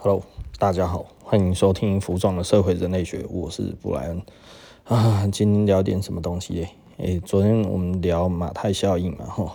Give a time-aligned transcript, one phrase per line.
[0.00, 0.22] Hello，
[0.60, 4.22] 大家好，欢迎收听服装的社会人类学，我是布莱恩
[4.84, 5.26] 啊。
[5.26, 6.68] 今天聊点什么东西？
[6.98, 9.50] 诶，昨天我们聊马太效应嘛，吼。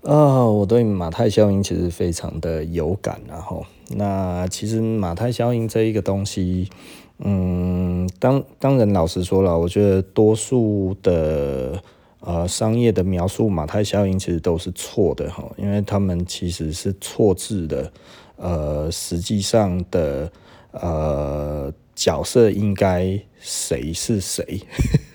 [0.02, 6.70] 啊，我对马太效应其实非常的有感，然后那其实马太效应这一个东西，
[7.18, 11.82] 嗯，当当然老实说了，我觉得多数的。
[12.20, 17.92] 呃，商业的描述马太效应其实都是错的哈，因为他们其实是错字的。
[18.38, 20.32] 呃，实际上的
[20.70, 24.60] 呃角色应该谁是谁？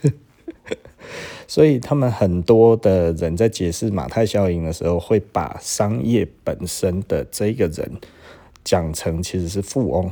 [1.47, 7.91] 所以他们很多的人在解释马太效应的时候，会把商业本身的这个人
[8.63, 10.11] 讲成其实是富翁，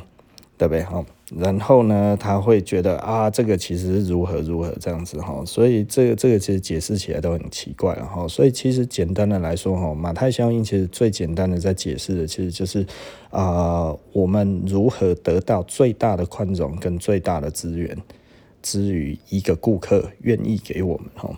[0.57, 0.83] 对不对？
[0.83, 1.03] 哈。
[1.33, 8.27] 然后呢，他会觉得啊，这个其实是如何如何这样子哈，所以这个这个其实解释起来都很奇怪哈。
[8.27, 12.85] 所以其实简单的来说哈，马太效应其实最简单的在解释的其实就是
[13.29, 17.97] 啊、我们如何得到最大的宽容跟最大的资源，
[18.61, 21.33] 之于一个顾客愿意给我们哈。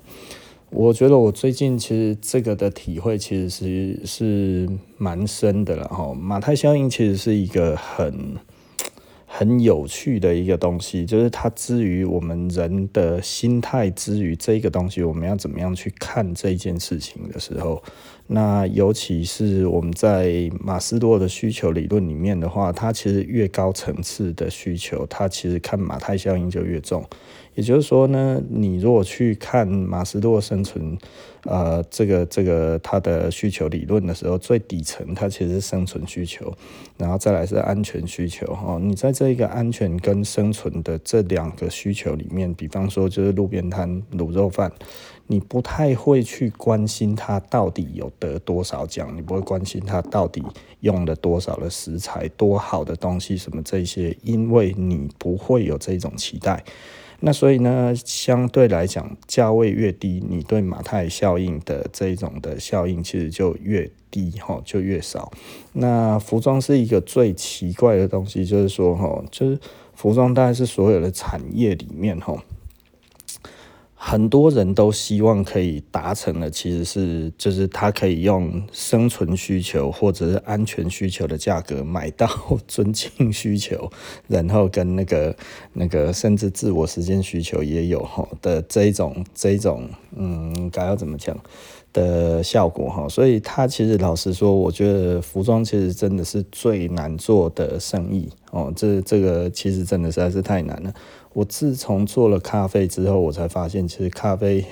[0.72, 6.12] 我觉得我最近其实这个的体会其实是是蛮深的了哈。
[6.16, 8.36] 马太效应其实是一个很。
[9.36, 17.82] 很有趣的一个东西，就是它之于我们人的心态，之于这个东西，我们要怎么样去看这件事情的时候，
[18.28, 27.04] 那尤其是我们在马斯洛的需求理论里面的话，它其实越高层次的需求，它其实看马太效应就越重。
[27.56, 30.98] 也就是说呢，你如果去看马斯洛生存，
[31.44, 36.52] 呃，这个这个它的需求理论的时候，最底层它其实是生存需求，
[36.98, 38.48] 然后再来是安全需求。
[38.56, 44.72] 哈，你在这一个安全跟生存的这两个需求里面，比方说就是路边摊卤肉饭，
[45.28, 50.44] 你不太会去关心它到底有得多少奖，你不会关心它到底
[50.82, 56.64] 用了多少的食材，多好的东西什么这些，因为你不会有这种期待。
[57.26, 65.32] 那所以呢，相对来讲，价位越低，你对马太效应的这种的效应其实就越低哈，就越少。
[65.72, 69.58] 那服装是一个最奇怪的东西，就是说哈，就是
[69.94, 72.36] 服装大概是所有的产业里面哈。
[74.06, 82.28] 很多人都希望可以达成的，其实是就是他可以用生存需求或者是安全需求的价格买到
[82.68, 83.90] 尊敬需求，
[84.28, 85.34] 然后跟那个
[85.72, 91.40] 那个甚至自我实现需求也有哈的这一种这一种嗯，该要怎么讲
[91.94, 93.08] 的效果哈。
[93.08, 98.72] 所以他其实老实说，我觉得服装其实真的是最难做的生意哦。
[98.76, 100.94] 这这个其实真的实在是太难了。
[101.34, 104.64] 我自从做了咖啡之后，我才发现，其实咖啡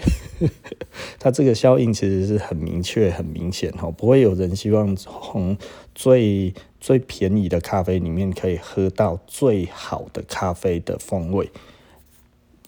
[1.20, 5.58] 它这个效应其实是很明确、很明显哈，不会有人希望从
[5.96, 11.50] 最最便宜的咖啡里面可以喝到最好的咖啡的风味。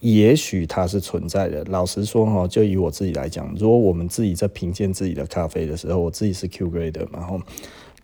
[0.00, 1.64] 也许它是存在的。
[1.64, 7.40] 老实说哈，就以我自己来讲，如果我们自己在评鉴自己的咖啡的时候，我自己是 Q grade 的，然后。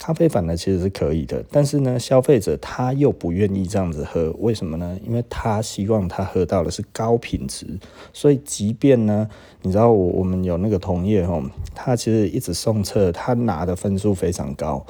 [0.01, 4.99] 咖啡反而其实是可以的，但是呢，消费者他又不愿意这样子喝，为什么呢？
[5.07, 7.67] 因为他希望他喝到的是高品质，
[8.11, 9.29] 所以即便呢，
[9.61, 11.43] 你知道我我们有那个同业吼，
[11.75, 14.83] 他其实一直送测，他拿的分数非常高，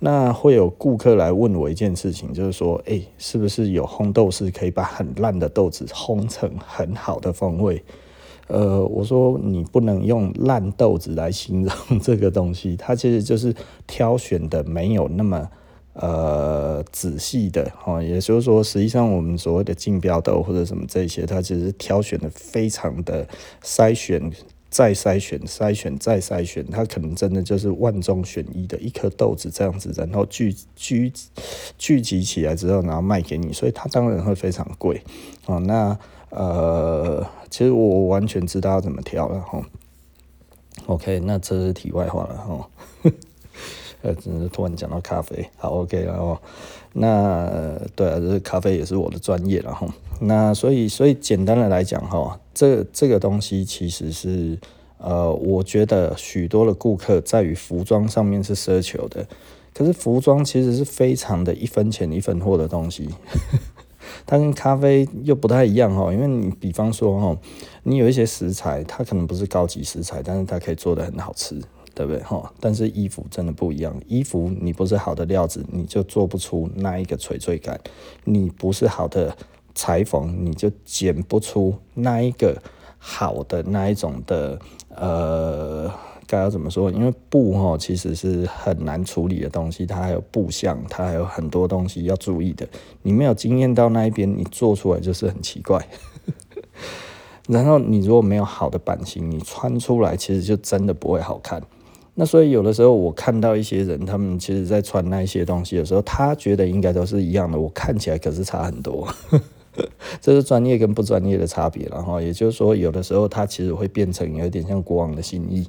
[0.00, 7.82] 那会有顾客来问我一件事情，就是说，哎、是不是有烘豆师可以把很烂的豆子烘成很好的风味？
[8.48, 13.54] 呃，我说你不能用烂豆子来形容这个东西，它其实就是
[13.86, 15.48] 挑选的没有那么
[15.92, 23.26] 呃仔细的哈，也就是说，实际上我们所谓的竞标豆或者什么这些，它其实挑选的非常的
[23.62, 24.30] 筛选
[24.70, 31.12] 再筛选筛选再筛选，它可能真的就是万中选一的一颗豆子这样子，然后聚聚
[31.76, 35.02] 聚集起来之后，然后卖给你，所以它当然会非常贵
[35.46, 35.58] 啊。
[35.58, 35.98] 那
[36.30, 37.26] 呃。
[37.50, 39.58] 其实我完全知道要怎么挑了哈。
[40.84, 42.68] OK，那这是题外话了哈。
[44.02, 46.38] 呃，只是突然讲到咖啡，好 OK 然后
[46.92, 49.88] 那对啊，这是咖啡也是我的专业了哈。
[50.20, 54.58] 那所以所以简单的来讲哈，这这个东西其实是
[54.98, 59.26] 呃，我觉得许多的顾客在于服装上面是奢求的，
[59.72, 63.08] 可是服装其实是非常的一分钱一分货的东西。
[64.26, 67.38] 它跟咖啡又不太一样哈，因为你比方说哦，
[67.82, 71.60] 你有一些食材，它可能不是高级食材，但是它可以做得很好吃，
[71.94, 72.52] 对不对哈？
[72.60, 77.76] 但是衣服真的不一样，衣服你不是好的料子，你就做不出那一个垂坠感；
[78.24, 79.36] 你不是好的
[79.74, 82.60] 裁缝，你就剪不出那一个
[82.98, 84.58] 好的那一种的
[84.90, 85.90] 呃。
[86.28, 86.90] 该要怎么说？
[86.92, 92.68] 因为布哈其实是很难处理的东西，它还有布相，它还有很多东西要注意的。
[93.02, 95.84] 你没有经验到那一边，你做出来就是很奇怪。
[97.48, 101.62] 然后你如果没有好的版型，你穿出来其实就真的不会好看。
[102.14, 109.08] 那所以有的时候我看到一些人，他们其实在穿那一些东西的时候，他觉得应该都是一样的，我看起来可是差很多。
[110.20, 115.66] 这是专业跟不专业的差别，然后也就是说，有的时候他其实会变成有点像国王的新衣。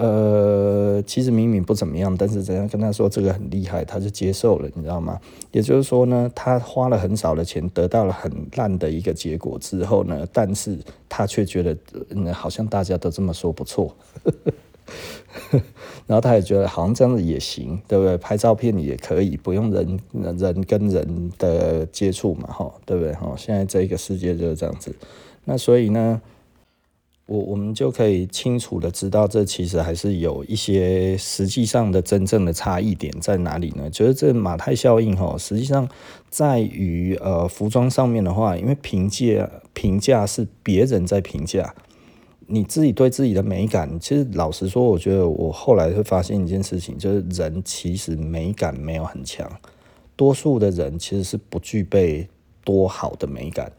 [0.00, 5.20] 呃，其实明明不怎么样，但是怎样跟他说这个很厉害，他就接受了，你知道吗？
[5.52, 11.76] 也就是说呢，他花了很少的钱，得到了很烂的一个结果之后呢，但是他却觉得，
[12.10, 13.94] 嗯，好像大家都这么说不错。
[16.08, 18.16] 然后他也觉得好像这样子也行，对不对？
[18.16, 23.12] 拍照片也可以，不用人人跟人的接触嘛，哈，对不对？
[23.14, 24.92] 哈，现在这个世界就是这样子。
[25.44, 26.20] 那所以呢，
[27.30, 33.88] 我我们就可以清楚的知道，这其实还是有一些实际上的真正的差异点在哪里呢？
[33.88, 35.88] 就是这马太效应，哈，实际上
[36.28, 41.72] 在于呃服装上面的话，因为评价评价是别人在评价。
[42.48, 49.48] 你自己对自己的美感，其实老实说，我觉得我后来会发现一件事情，就是人其实美感没有很强，
[50.16, 52.26] 多数的人其实是不具备
[52.64, 53.70] 多好的美感。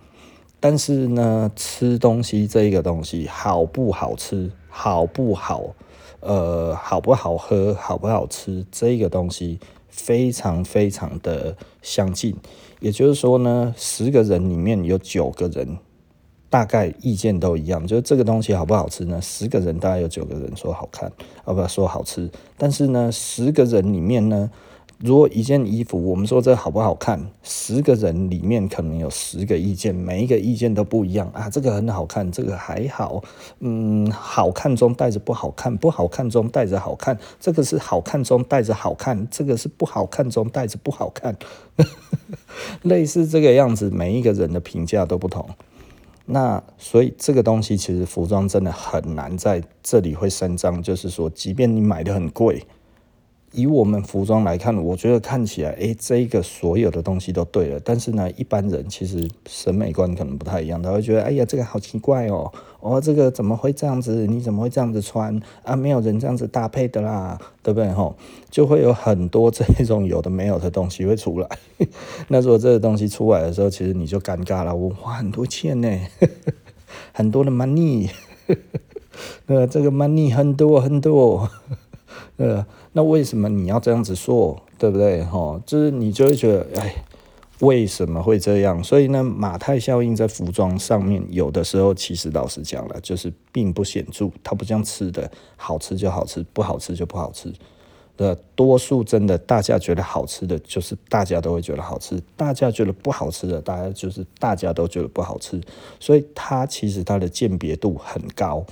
[0.61, 5.75] 但是呢，吃东西这个东西，好不好吃，好不好，
[6.21, 9.59] 呃，好不好喝，好不好吃，这个东西
[9.89, 12.33] 非常非常的相近。
[12.79, 15.77] 也就是说呢，十个人里面有九个人。
[16.51, 19.21] 大概意见都一样，就是这个东西好不好吃呢？
[19.21, 21.09] 十个人大概有九个人说好看，
[21.45, 22.29] 啊不说好吃。
[22.57, 24.51] 但是呢，十个人里面呢，
[25.03, 31.49] 如果一件衣服，我们说这好不好看，十个人里面可能有十个意见，每一个意见都不一样啊。
[31.49, 33.23] 这个很好看，这个还好，
[33.61, 41.35] 嗯，好看中带着不好看，不好看中带着好看，这个是好看中带着好看，这个是不好看中带着不好看，
[42.83, 45.49] 类似这个样子，每一个人的评价都不同。
[46.27, 52.63] 那所以这个东西其实服装真的很难在这里会声张，就是说，即便你买的很贵。
[53.53, 57.79] 以我们服装来看，我觉得看起来，哎，这个所有的东西都对了。
[57.83, 62.49] 但是呢，一般人其实审美观可能不太一样，他会觉得，哎呀，这个好奇怪哦，
[62.79, 64.25] 哦，这个怎么会这样子？
[64.25, 65.75] 你怎么会这样子穿啊？
[65.75, 67.91] 没有人这样子搭配的啦，对不对？
[67.91, 68.15] 吼，
[68.49, 71.49] 就会有很多这种有的没有的东西会出来。
[72.29, 74.73] 那如果这个东西出来的时候，其实你就尴尬了。
[74.73, 75.89] 我花很多钱呢，
[77.11, 78.09] 很多的 money，
[79.47, 81.49] 呃，这个 money 很多很多。
[82.37, 85.23] 呃，那为什么你要这样子说，对不对？
[85.25, 86.95] 哈，就是你就会觉得，哎，
[87.59, 88.83] 为什么会这样？
[88.83, 94.29] 所以呢，马太效应在服装上面，有的时候其实老实讲了，就是并不显著。
[94.43, 97.53] 它不像吃的，好吃就好吃，不好吃就不好吃。
[98.17, 105.59] 的多数真的，大家觉得好吃的，就是大家都会觉得好吃；大家觉得不好吃的，大家就是大家都觉得不好吃。
[105.99, 108.63] 所以它其实它的鉴别度很高。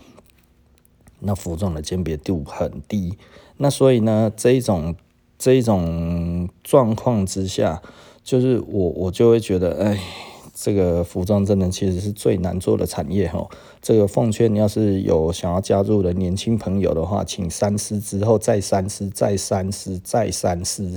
[1.20, 3.18] 那服装的鉴别度很低，
[3.62, 4.96] 那所以呢，这一种
[5.38, 7.82] 这一种状况之下，
[8.24, 10.00] 就是我我就会觉得，哎，
[10.56, 13.46] 这个服装真的其实是最难做的产业哈。
[13.82, 20.96] 这个奉劝，要是有想要加入的年轻朋友的话，请三思之后再三思，再三思，再三思。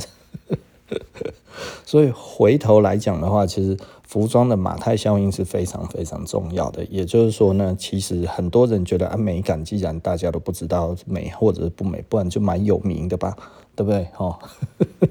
[1.84, 3.76] 所以回头来讲的话，其实
[4.12, 6.84] 服装的马太效应是非常非常重要的。
[6.90, 13.34] 也就是说呢，其实很多人觉得啊，美感既然大家都不知道美或者是不美，不然就买有名的吧，
[13.74, 14.06] 对不对？
[14.18, 14.38] 哦，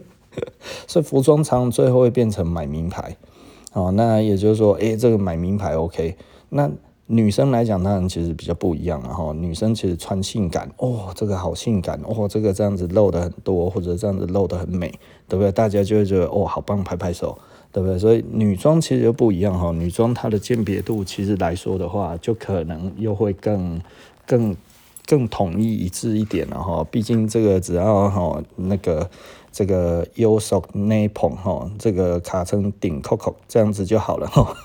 [0.86, 3.18] 所以服装厂最后会变成买名牌。
[3.74, 6.16] 哦，那也就是说，诶，这个买名牌 OK，
[6.50, 6.70] 那。
[7.08, 14.88] 女生来讲，当然其实比较不一样，然后女生其实穿性感，哦，这个好性感，哦，这个这样子露的很多，或者这样子露的很美，
[15.28, 15.52] 对不对？
[15.52, 17.38] 大家就会觉得哦，好棒，拍拍手，
[17.72, 17.98] 对不对？
[17.98, 23.82] 所以女装其实就不一样哈，女装它的鉴别度其实来说的话，就可能又会更
[24.26, 24.56] 更
[25.06, 26.86] 更统一一致一点了哈。
[26.92, 29.10] 毕竟这个只要哈那个
[29.52, 34.56] 这个右手内捧哈，这个卡成顶扣扣这样子就好了哈。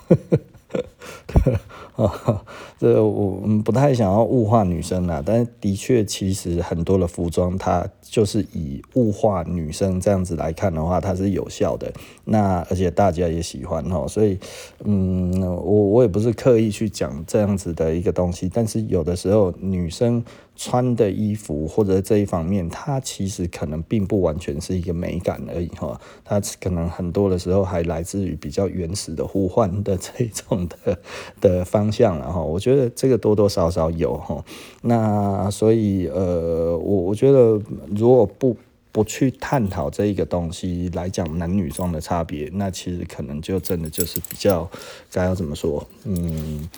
[1.96, 2.44] 啊，
[2.78, 11.90] 这我们不太想要物化女生啦，但是的确，其实很多的服装，它就是以物化女生这样子来看的话，它是有效的。
[12.24, 14.38] 那而且大家也喜欢哈，所以
[14.84, 20.22] 嗯，我我也不是刻意去讲这样子的一个东西，但是有的时候女生
[20.54, 30.95] 穿的衣服或者这一方面，它其实可能并不完全是一个美感而已哈，它可能很多的时候还来自于比较原始的呼唤的这种的。
[31.40, 32.40] 的方向了哈。
[32.40, 34.44] 我觉得这个多多少少有哈。
[34.82, 37.60] 那所以呃，我我觉得
[37.94, 38.56] 如果不
[38.92, 44.70] 不去探讨这一个东西来讲男女装的差别，那其实可能就真的就是比较
[45.12, 45.86] 该要怎么说？
[46.04, 46.68] 嗯，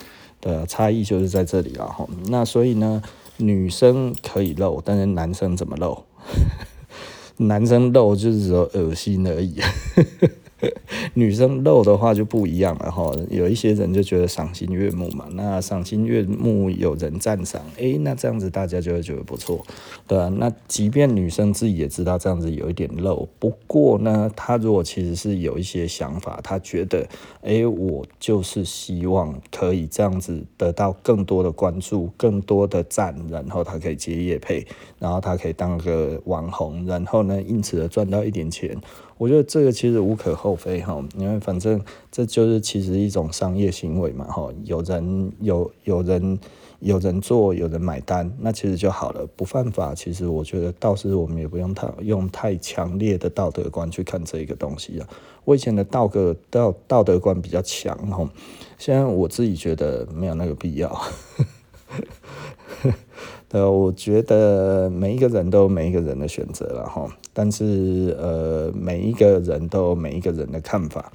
[0.40, 2.06] 的差异就是在这里了哈。
[2.26, 3.02] 那所以呢，
[3.36, 6.02] 女生可以露，但是男生怎么露？
[7.40, 9.60] 男生露就是恶心而已。
[11.14, 19.64] 女生露的话就不一样了哈，有一些人就觉得赏心悦目嘛，那赏心悦目有人赞赏，诶，那这样子大家就会觉得不错，
[20.06, 27.06] 对啊，那即便女生自己也知道这样子有一点露，不过呢，她如果其实是有一些想法，她觉得，
[27.42, 34.66] 诶，我就是希望可以这样子得到更多的关注，更多的赞，然后她可以接业配，
[34.98, 38.76] 然后他可以当个网红，然后呢，因此而赚到一点钱。
[39.16, 46.38] 我觉得这个其实无可厚非哈，因为反正这就是其实一种商业行为嘛哈，有人有有人
[46.78, 49.92] 有人做，有人买单，那其实就好了，不犯法。
[49.92, 55.08] 其实我觉得倒是我们也不用太用太强烈的道德观去看这一个东西啊。
[55.44, 58.30] 我以前的道德道道德观比较强哈，
[58.78, 60.96] 现在我自己觉得没有那个必要。
[63.50, 71.12] 呃，我觉得每一个人都有每一个人的选择了哈，但是呃，每一个人都有每一个人的看法。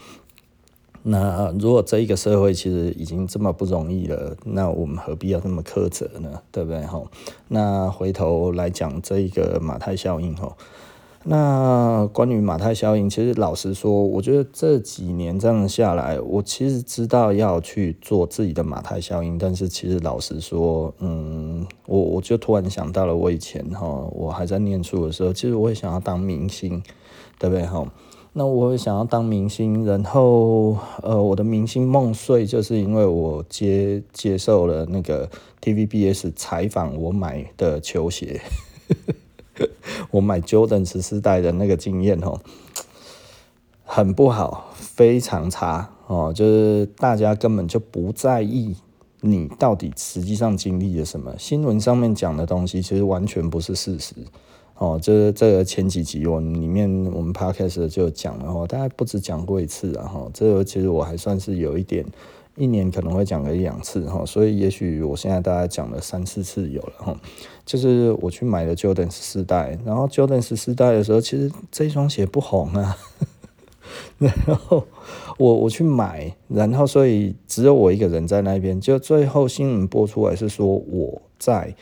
[1.04, 6.42] 那如果这一个社会其实已经这么不容易了，那我们何必要这么苛责呢？
[6.52, 7.04] 对不对哈？
[7.50, 10.56] 那回头来讲这一个马太效应哈。
[11.26, 26.84] 那关于马太效应，其实老实说，我觉得这几年这样下来，我其实知道要去做自己的马太效应，但是其实老实说，嗯，我我就突然想到了我以前哈，我还在念书的时候，其实我也想要当明星，
[27.40, 27.86] 对不对哈？
[28.34, 35.30] 那我也想要当明星，然后呃，我的明星梦碎，就是因为我接接受了那个
[35.62, 38.42] TVBS 采访我买的球鞋。
[40.12, 42.40] 我买 Jordan 十四代的那个经验哦，
[43.84, 46.34] 很不好，非常差哦。
[46.36, 48.76] 就是大家根本就不在意
[49.22, 54.16] 你到底实际上经历了什么，新闻上面讲的东西其实完全不是事实
[54.78, 55.00] 哦。
[55.02, 60.30] 就是这个前几集我里面我们 Podcast 就讲了哦，大概不止讲过一次啊哈。
[60.34, 62.06] 这个其实我还算是有一点。
[62.56, 67.20] 一年可能会讲个一两次哈，所以也许我现在大概讲了三四次有了哈。
[67.66, 72.98] 就是我去买了 Jordan 十四代，然后 Jordan 十四代的时候，其实这双鞋不红啊。
[74.18, 74.86] 然后
[75.38, 78.80] 我我去买，然后所以只有我一个人在那边。
[78.80, 81.76] 就最后新闻播出来是说我在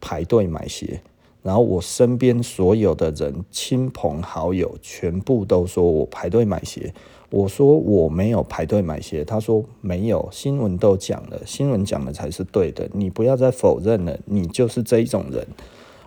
[0.00, 1.00] 排队买鞋，
[1.44, 6.92] 然后我身边所有的人、亲朋好友全部都说我排队买鞋。
[7.28, 15.46] 我说我没有排队买鞋，他说没有，新闻都讲了，新闻讲的才是对的，你不要再否认了，你就是这一种人。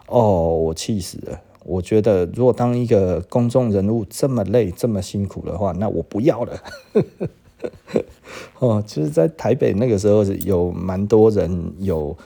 [0.08, 1.40] 哦，我气死了！
[1.66, 6.64] 我觉得如果当一个公众人物这么累、这么辛苦的话，那我不要了。
[8.58, 12.18] 哦，其实，在台北那个时候有蛮多人有。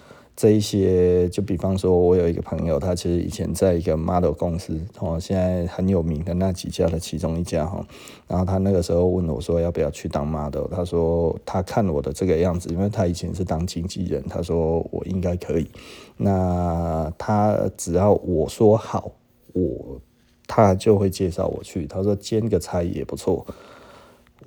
[0.41, 7.85] 这一些，就比方说，我有一个朋友，他其实以前在一个 model 公司，哦，现在很有名的那几家的其中一家哈。
[8.27, 10.65] 然后他那个时候问我说，要不要去当 model？
[10.71, 15.69] 他说他看我的这个样子，因为他以前是当经纪人，他说我应该可以。
[16.17, 19.11] 那他只要我说好，
[19.53, 20.01] 我
[20.47, 21.85] 他就会介绍我去。
[21.85, 23.45] 他说兼个差也不错。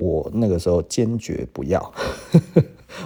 [0.01, 1.95] 我那个时候坚决不要。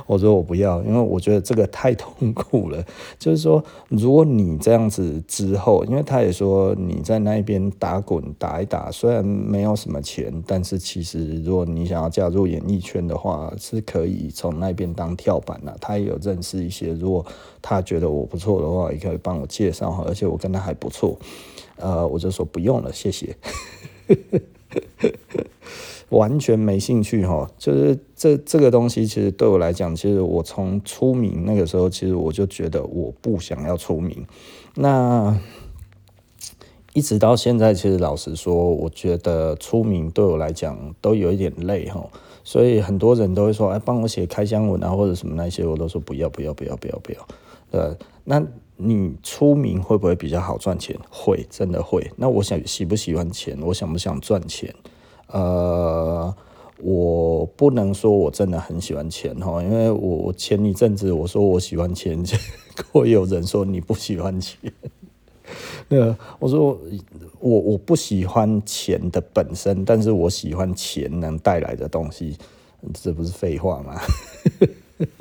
[0.06, 2.84] 我说我不要，因为我觉得这个太痛苦了。
[3.18, 15.76] 就是说，如果你这样子之后，因为他也说你在那边打滚打一打，虽然没有什么钱，但是其实如果你想要加入演艺圈的话，是可以从那边当跳板的。
[15.80, 17.24] 他也有认识一些，如果
[17.60, 20.04] 他觉得我不错的话，也可以帮我介绍。
[20.06, 21.18] 而且我跟他还不错，
[21.76, 23.36] 呃，我就说不用了，谢谢。
[26.10, 34.26] 完全没兴趣哈，就是这这个东西，其实对我来讲，其实我从出名那个时候，其实我就觉得我不想要出名。
[34.74, 35.38] 那
[36.94, 42.08] 一直到现在，其实老实说，我觉得出名对我来讲都有一点累哈。
[42.42, 47.28] 所以很多人都会说，哎，帮我写开箱文啊，或者什么那些，我都说不要不要不要不要不要。
[47.72, 48.42] 呃，那
[48.76, 50.96] 你出名会不会比较好赚钱？
[51.10, 52.10] 会，真的会。
[52.16, 53.58] 那我想喜不喜欢钱？
[53.60, 54.74] 我想不想赚钱？
[55.32, 56.34] 呃，
[56.82, 62.36] 我不能说我真的很喜欢钱哈，因为我前一阵子我说我喜欢钱， 结
[62.92, 64.58] 果有人说你不喜欢钱。
[65.88, 66.78] 那我说
[67.40, 72.36] 我我不喜欢钱的本身，但是我喜欢钱能带来的东西。
[72.94, 74.00] 这不是废话吗？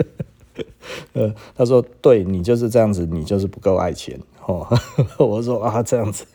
[1.13, 4.67] 呃，他说对你就是这样子，你就是不够爱钱哦。
[5.17, 6.25] 我说啊，这样子。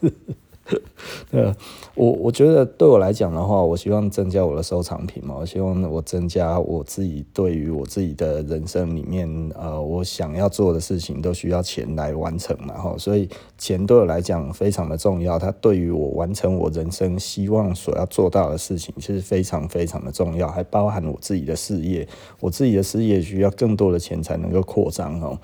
[1.33, 1.55] 呃，
[1.97, 9.29] 我我觉得对我来讲的话，我希望增加我的收藏品嘛，我希望我增加我自己对于我自己的人生里面，
[9.59, 13.29] 呃，我想要做的事情都需要钱来完成嘛，哈，所以
[13.59, 22.07] 钱对我来讲非常的重要，它对于我完成我人生希望所要做到的事情，其实非常非常的重要，还包含我自己的事业，
[22.39, 25.37] 我自己的事业需要更多的钱才能够扩张哦。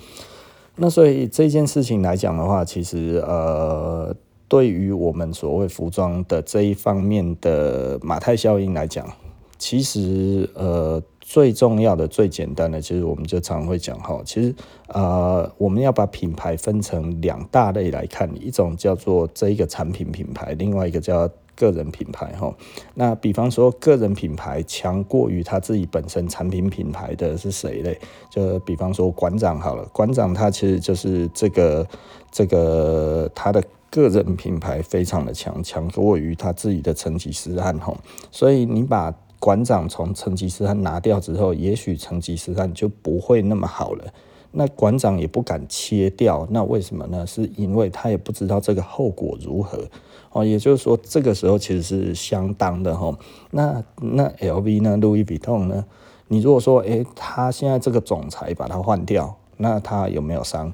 [0.77, 4.15] 那所以这件事情来讲的话，其实呃。
[4.49, 9.07] 对于我们所谓服装的这一方面的马太效应来讲，
[9.59, 14.55] 其实呃最重要的、最简单的，其实我们就常会讲哈，其实
[14.87, 22.51] 呃我们要把品牌分成两大类来看，一种叫做这一个产品品牌，另外一个叫个人品牌哈。
[22.95, 27.99] 那比方说个人品牌强过于他自己本身产品品牌的是谁嘞？
[28.31, 31.87] 就比方说馆长好了，馆长他其实就是这个
[32.31, 33.63] 这个他的。
[33.91, 37.97] 个人品牌非常的强，强过于他自己的成吉思汗吼，
[38.31, 44.05] 所以你把馆长从成吉思汗拿掉之后，也许成吉思汗就不会那么好了。
[44.51, 47.27] 那馆长也不敢切掉，那为什么呢？
[47.27, 49.79] 是因为他也不知道这个后果如何
[50.33, 50.43] 哦。
[50.45, 53.15] 也就是说，这个时候其实是相当的吼。
[53.51, 54.97] 那那 LV 呢？
[54.97, 55.85] 路易威登呢？
[56.29, 60.73] 你如果说，诶，他现在这个总裁把他换掉，那他有没有伤？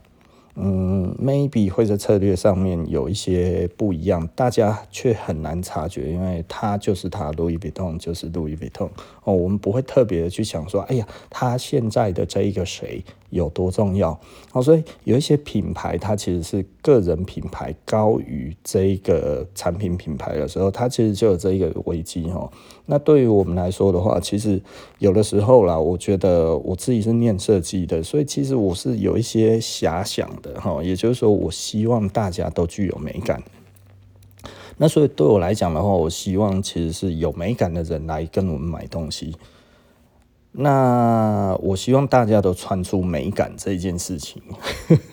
[0.57, 8.89] 嗯，maybe 会在策略上面有一些不一样，大家却很难察觉，因为他就是他，Louis Vuitton 就是路易比通
[9.25, 14.19] 哦，我们不会特别的去想说，哎呀，他现在的这一个谁有多重要
[14.52, 22.50] 哦，所以有一些品牌，它其实是个人品牌高于这一个产品品牌的时候，它其实就有这一个危机哈。
[22.87, 24.61] 那对于我们来说的话，其实
[24.99, 30.83] 有的时候啦，我觉得我自己是念设计的，所以其实我是有一些遐想的哈。
[30.83, 33.43] 也就是说，我希望大家都具有美感。
[34.76, 39.37] 那所以对我来讲的话，我希望其实是有美感的人来跟我们买东西。
[40.52, 44.42] 那我希望大家都穿出美感这件事情，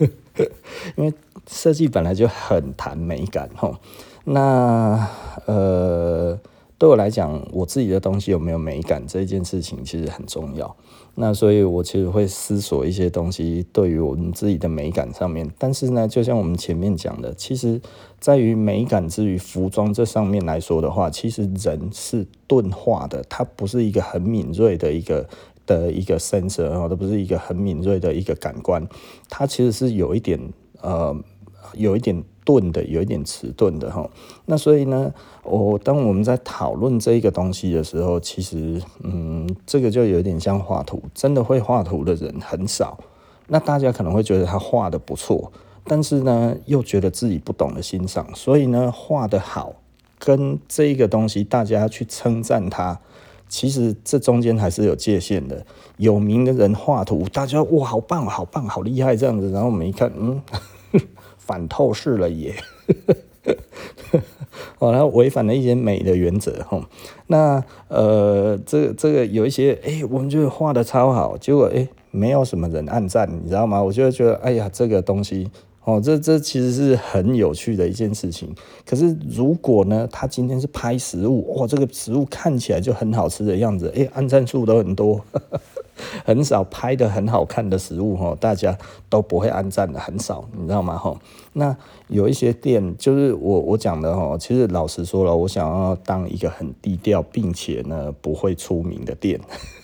[0.96, 1.14] 因为
[1.48, 3.80] 设计本来就很谈美感哈。
[4.24, 5.08] 那
[5.46, 6.40] 呃。
[6.82, 10.76] 对我来讲，我自己的东西有没有美感这件事情其实很重要。
[11.14, 15.48] 那所以，我其实会思索一些东西对于我们自己的美感上面。
[15.60, 17.80] 但是呢，就像我们前面讲的，其实
[18.20, 25.30] 在于美感之于服装这上面来说的话，其实人是钝化的，它不是一个很敏锐的一个
[25.68, 28.84] 的一个 sensor 哦，它不是一个很敏锐的一个感官，
[29.30, 30.40] 它其实是有一点
[30.82, 31.16] 呃，
[31.76, 32.24] 有一点。
[32.44, 34.10] 钝的有一点迟钝的哈，
[34.46, 42.98] 那所以呢，我当我们在讨论这一个东西的时候，其实嗯，这个就有点像画图，真的会画图的人很少。
[43.48, 45.52] 那大家可能会觉得他画得不错，
[45.84, 49.74] 但是呢，又觉得自己不懂得欣赏，所以呢，画得好
[50.18, 53.00] 跟这一个东西大家去称赞他，
[53.50, 55.66] 其实这中间还是有界限的。
[55.98, 60.42] 有名的人画图，大家哇，好棒，好棒，好厉害这样子，然后我们一看，嗯。
[61.52, 62.56] 反透视了也，
[64.80, 66.88] 哦，然后违反了一些美的原则哈。
[67.28, 73.84] 那呃，这个这个有一些哎、我们就画的超好，结果哎、没有什么人暗赞，你知道吗？
[73.84, 75.52] 我就觉得哎呀，这个东西
[75.84, 78.54] 哦，这这其实是很有趣的一件事情。
[78.86, 85.22] 可是如果呢，他今天是拍食物，哇，这个食物看起来就很好吃的样子，哎、按赞数都很多。
[86.26, 88.76] 很少拍的很好看的食物哈，大家
[89.08, 90.98] 都不会按赞的，很少，你知道吗？
[90.98, 91.16] 哈，
[91.54, 99.40] 那有一些店，就是我我讲的哈，其实老实说了，我想要当一个很低调，并且呢不会出名的店，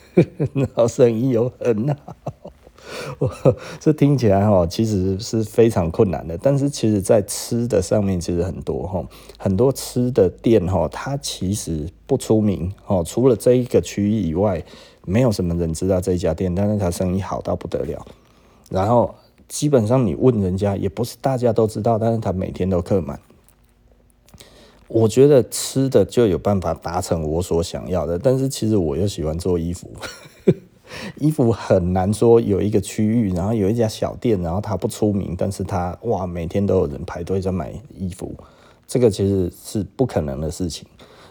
[0.54, 2.52] 然后生意又很好，
[3.18, 3.30] 我
[3.78, 6.38] 这听起来哈，其实是非常困难的。
[6.38, 9.04] 但是其实，在吃的上面，其实很多哈，
[9.38, 14.64] 很多吃的店哈，它其实不出名哦，除了这一个区域以外。
[15.06, 18.06] 没有什么人知道这家店，但是它生意好到不得了。
[18.68, 19.14] 然后
[19.48, 23.18] 基本上你问人家，也不是大家都知道，但是他每天都客满。
[24.88, 29.90] 我觉得吃的就有办法达成我所想要的，但是其实我又喜欢做衣服，
[31.18, 38.34] 衣服很难说有一个区域，然后有一家小店，然后他不出名，但是他哇每天都有人排队在买衣服，
[38.86, 40.86] 这个其实是不可能的事情。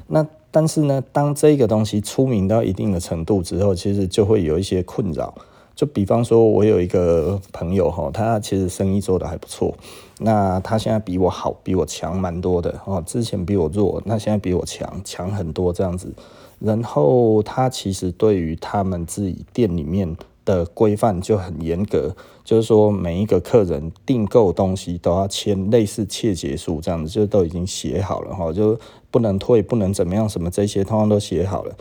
[0.07, 5.33] 那但是呢，当这个东西出名到一定的程度之后，其实就会有一些困扰。
[5.75, 9.75] 就比方说，我有一个朋友哈，他其实生意做得还不错。
[10.17, 13.03] 那他现在比我好，比我强蛮多的哦。
[13.05, 16.11] 之前比我弱，那现在比我强，强很多这样子。
[16.59, 28.79] 然后他其实对于他们自己店里面的规范就很严格，就是说每一个客人订购东西都要签类似切结书这样子，就都已经写好了哈，就
[29.11, 31.75] 不能退，不能怎么样，什么这些通通都写好了。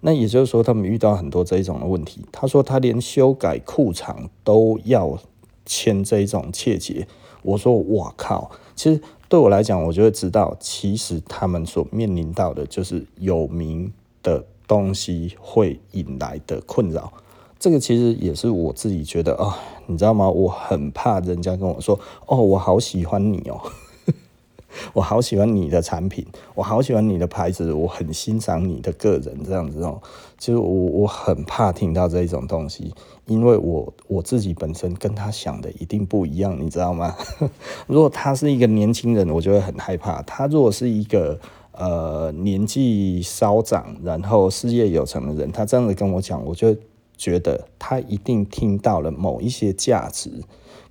[0.00, 2.24] 那也就是说，他们遇到很多这种的问题。
[2.32, 5.16] 他说他连修改裤长都要
[5.64, 7.06] 签这种切结。
[7.42, 8.50] 我说我靠！
[8.74, 13.92] 其实对我来讲，我就会知道，其实他们所面临到的就是有名
[14.22, 17.12] 的东西会引来的困扰。
[17.58, 19.54] 这个其实也是我自己觉得啊、哦，
[19.86, 20.28] 你知道吗？
[20.28, 23.60] 我很怕人家跟我说哦，我好喜欢你哦。
[24.94, 30.00] 我好喜欢你的产品，我好喜欢你的牌子，我很欣赏你的个人这样子哦。
[30.38, 32.92] 其实我我很怕听到这一种东西，
[33.26, 37.14] 因为我我自己本身跟他想的一定不一样，你知道吗？
[37.86, 41.38] 如果他是一个年轻人，我就会很害怕；他如果是一个
[41.72, 46.76] 呃年纪稍长，然后事业有成的人，他这样子跟我讲，我就
[47.16, 50.30] 觉得他一定听到了某一些价值。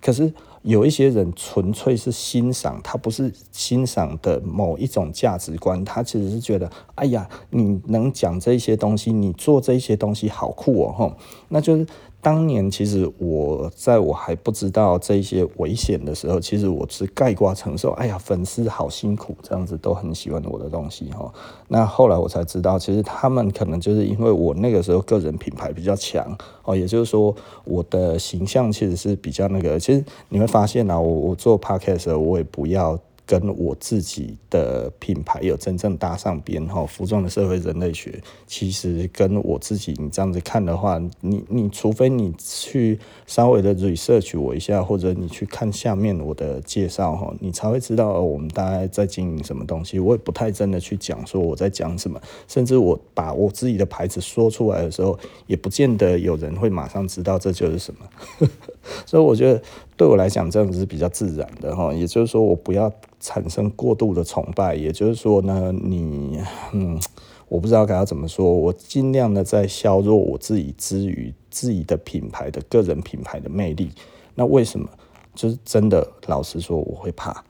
[0.01, 0.33] 可是。
[0.63, 11.13] 有一些人纯粹是欣赏，他不是欣赏的某一种价值观，他其实是觉得，哎呀，你能讲这些东西，你做这些东西好酷哦，吼，
[11.49, 11.87] 那就是。
[12.21, 17.91] 当年其实我在我还不知道这些危险的时候，其实我是概括承受。
[17.91, 21.33] 哎呀，粉丝好辛苦，这样子都很喜欢我的东西哈。
[21.67, 29.79] 那后来我才知道，其实他们可能就是因为我那个时候个人品牌比较强哦，也就是说我的形象其实是比较那个。
[29.79, 32.99] 其实你会发现啊，我我做 podcast 的时候，我也不要。
[33.31, 49.97] 跟我自己的品牌有真正搭上边哈，服装的社会人类学，其实跟我自己你这样子看的话，你你除非你去稍微的 research 我一下，或者你去看下面我的介绍哈，你才会知道我们大概在经营什么东西。
[49.97, 55.17] 我也不太真的去讲说我在讲什么，甚至我把我自己的牌子说出来的时候，
[55.47, 58.49] 也不见得有人会马上知道这就是什么。
[59.05, 59.61] 所以我觉得
[60.01, 62.91] 对我来讲这样子是比较自然的哈，也就是说我不要。
[63.23, 66.39] 产生过度的崇拜，也就是说呢，你
[66.73, 66.99] 嗯，
[67.47, 73.91] 我不知道该要怎么说，我尽量的在削弱我自己之于自己的品牌的个人品牌的魅力。
[74.33, 74.89] 那为什么？
[75.35, 77.45] 就是真的，老实说，我会怕。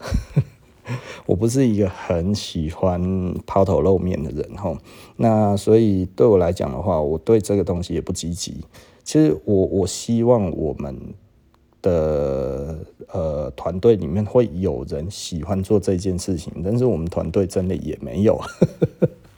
[1.26, 4.78] 我不是一个很喜欢抛头露面的人哈。
[5.16, 8.58] 那所以对我来讲的话，我对这个东西也不积极。
[9.06, 11.14] 其实我我希望我们。
[11.82, 12.78] 的
[13.12, 18.40] 呃团队里面会有人喜欢做这件事情，但是我们团队真的也没有，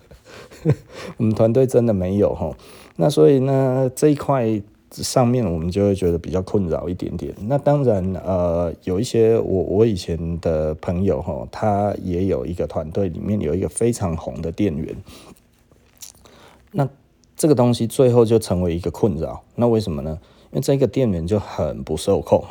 [1.18, 2.56] 我们团队真的没有哈。
[2.96, 7.34] 那所以呢，这一块上面我们就会觉得比较困扰一点点。
[7.48, 14.96] 那当然呃有一些我我以前的朋友哈，他也有一个团队里面有一个非常红的店员，
[16.72, 16.88] 那
[17.36, 19.44] 这个东西最后就成为一个困扰。
[19.56, 20.20] 那为什么呢？
[20.54, 22.46] 因为这个店员就很不受控，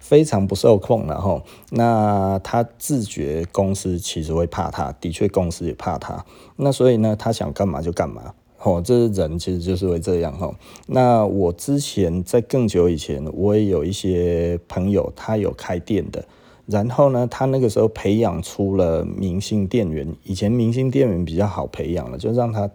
[0.00, 1.40] 非常不受控，然后
[1.70, 6.24] 那他自觉公司其实会怕他，的确公司也怕他，
[6.56, 10.52] 那所以呢，他想干嘛就干嘛，哦，这人其实就是会这样哈。
[10.88, 16.24] 那我之前在更久以前，我也有一些朋友，他有开店的，
[16.66, 22.68] 然后呢，他那个时候培养出了明星店员，以前明星店员比较好培养了，就让他。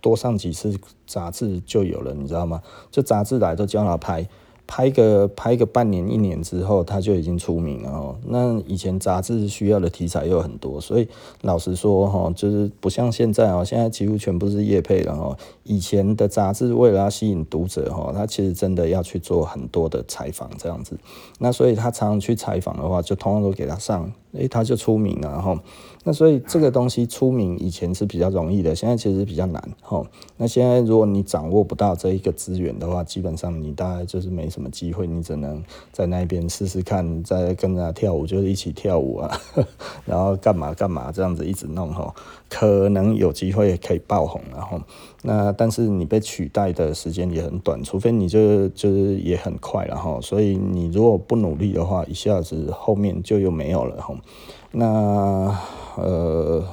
[0.00, 2.62] 多上几次杂志就有了，你知道吗？
[2.90, 4.28] 就杂志来都叫他拍。
[4.72, 8.16] 拍个拍个半年一年之后，他就已经出名了哦。
[8.28, 11.08] 那以前杂志需要的题材又很多，所以
[11.40, 15.36] 老实说哈，就是不像现在哦，现在几乎全部是业配了哈。
[15.64, 20.96] 以前的杂志为了要吸引读者哈，他其实真的要去做很多的采访这样子。
[21.40, 25.60] 那所以他常常去采访的话，就通通都给他上，诶，他就出名了哈。
[26.02, 30.02] 那所以这个东西出名以前是比较容易的，现在其实比较难哈。
[30.38, 34.70] 那现在如果你掌握不到这一个资源的话，基本上你大概就是没什么。
[34.70, 35.04] 机会？
[35.04, 39.40] 你只能在那边试试看，再跟着他跳舞，就是一起跳舞啊，
[40.06, 42.14] 然后干嘛干嘛这样子一直弄哈，
[42.48, 44.80] 可能有机会可以爆红，然后
[45.22, 54.14] 那但是你被取代的时间也很短，除非你就就是也很快了哈，所以你如果不努力的话，一下子后面就又没有了哈。
[54.72, 55.58] 那
[56.00, 56.64] 呃，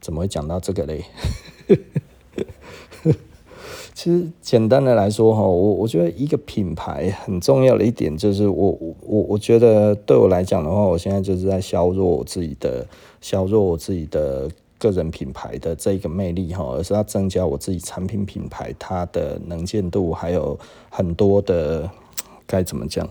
[0.00, 1.04] 怎么会讲到这个嘞？
[3.94, 12.84] 其实简单的来说哈，我我觉得一个品牌很重要的一点就是我我我我觉得对我来讲的话，我现在就是在削弱我自己的
[13.20, 20.58] 削弱我自己的个人品牌的这个魅力哈，而是要增加我自己产品品牌它的能见度，还有
[20.90, 21.88] 很多的
[22.46, 23.08] 该怎么讲？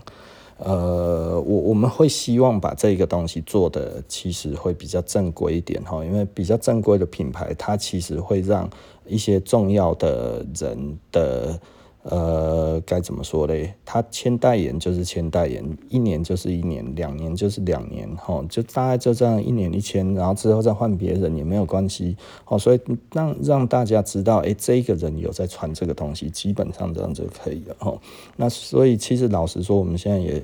[0.64, 8.68] 呃，我我们会希望把这个东西做的其实会比较正规一点哈，因为比较正规的品牌，它其实会让
[9.06, 11.60] 一些重要的人的。
[12.04, 13.72] 呃，该怎么说嘞？
[13.84, 22.80] 他签代言就是签代言，一年就是一年，两年就是两年，吼，就大概就这样一年一签，然后之后再换别人也没有关系，哦，所以
[23.12, 28.00] 让让大家知道，哎，这个人有在传这个东西，基本上这样就可以了，吼。
[28.34, 30.42] 那所以其实老实说，我们现在也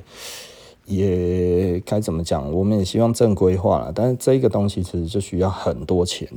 [0.86, 2.52] 也该怎么讲？
[2.52, 6.28] 我们也希望正规化了，但是这个东西其实就需要很多钱。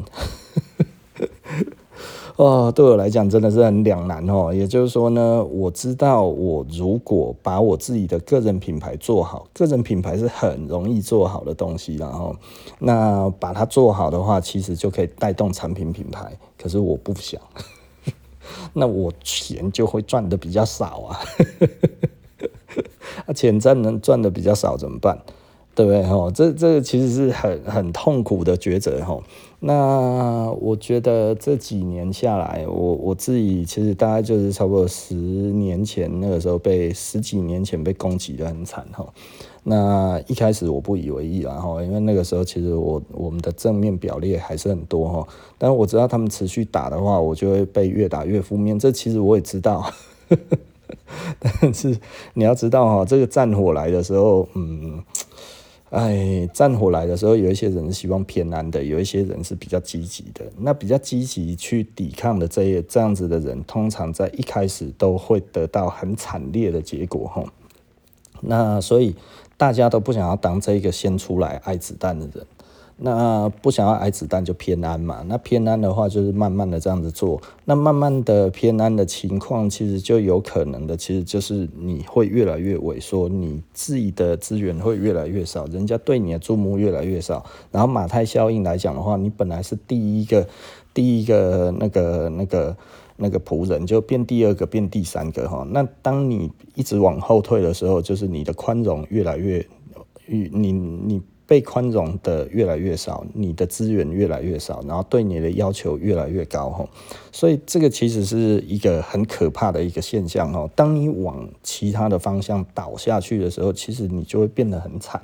[2.42, 4.52] 哦，对我来讲真的是很两难哦。
[4.52, 12.36] 也就是说呢，我知道我如果把我自己的个人品牌做好，个人品牌是很容易做好的东西，然后
[12.80, 16.36] 那把它做好的话，其实就可以带动产品品牌。
[16.58, 17.40] 可是我不想，
[18.74, 21.20] 那我钱就会赚的比较少啊。
[23.28, 25.16] 啊，钱赚能赚的比较少怎么办？
[25.76, 26.02] 对不对？
[26.10, 29.20] 哦，这这个其实是很很痛苦的抉择哈。
[29.64, 39.08] 那我觉得这几年下来，我我自己其实大概就是差不多十年前那个时候被十几年前被攻击的很惨哈。
[39.64, 45.28] 那一开始我不以为意，然后因为那个时候其实我我们的正面表列还是很多哈，
[45.60, 48.80] 但我知道他们持续打的话，我就会被越打越负面。
[48.80, 49.86] 这其实我也知道，
[51.40, 51.96] 但是
[52.34, 55.04] 你要知道哈，这个战火来的时候，嗯。
[55.92, 60.46] 哎，战火来的时候，有一些人是希望偏安的，有一些人是比较积极的。
[60.58, 67.46] 那比较积极去抵抗的这些这样子的人，通常在一开始都会得到很惨烈的结果，吼。
[68.40, 69.14] 那所以
[69.58, 72.46] 大家都不想要当这一个先出来挨子弹的人。
[73.04, 90.48] 那不想要挨子弹就偏安嘛，那偏安的话就是慢慢的这样子做，那慢慢的偏安的情况，其实就有可能的，其实就是你会越来越萎缩，你自己的资源会越来越少，人家对你的注目越来越少，然后马太效应来讲的话，你本来是第一个
[90.94, 92.78] 第一个那个那个
[93.18, 99.66] 那个仆人，就变第二个变第三个哈，那当你一直往后退的时候，就是你的宽容越来越，
[100.28, 101.20] 你你。
[101.52, 106.88] 被宽容的越来越少，你的资源越来越少，然后对你的要求越来越高吼，
[107.30, 110.70] 所以这个其实是一个很可怕的一个现象哦。
[110.78, 115.22] 当你往其他的方向倒下去的时候，其实你就会变得很惨，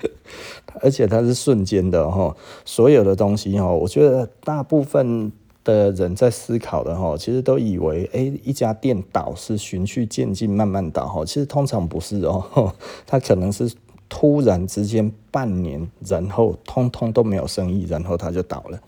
[0.82, 2.36] 而且它是瞬间的哈。
[2.66, 5.32] 所有的东西哈，我觉得大部分
[5.64, 12.74] 的人在思考的哈，其实都以为诶，一家店倒是循序渐进慢慢倒哈，其实通常不是哦，
[13.08, 13.72] 它可能是。
[14.08, 18.80] 突然之间半年，然后通通都没有生意，然后他就倒了，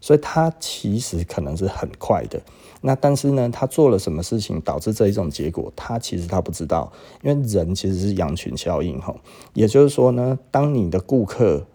[0.00, 2.40] 所以他其实可能是很快的。
[2.80, 5.72] 那但是呢，他做了什么事情导致这一种结果？
[5.74, 9.16] 他其实他不知道，因为人其实是羊群效应吼，
[9.52, 11.66] 也就是说呢，当你的顾客。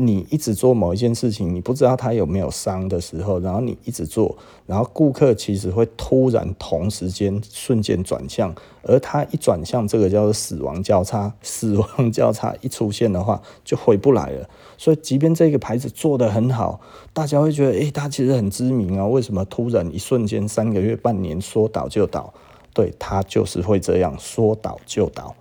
[0.00, 14.48] 你一直做某一件事情，你不知道它有没有伤的时候，然后你一直做，然后顾客其实会突然同时间瞬间转向，而他一转向，这个叫做死亡交叉， 死亡交叉一出现的话，就回不来了。
[14.76, 16.80] 所以，即便这个牌子做得很好，
[17.12, 22.32] 大家会觉得，诶，他其实很知名啊，为什么突然一瞬间三个月、半年说倒就倒？
[22.72, 25.34] 对，他就是会这样，说倒就倒。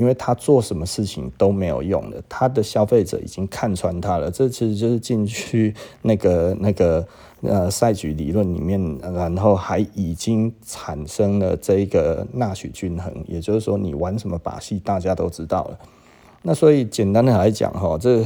[0.00, 4.30] 因为他做什么事情都没有用的，他的消费者已经看穿他了。
[4.30, 7.06] 这其实就是进去那个那个
[7.42, 15.78] 呃赛局理论里面，然后还已经产生了这一个纳许均衡，也就是说你玩什么把戏，大家都知道了。
[16.40, 18.24] 那所以简单的来讲哈，这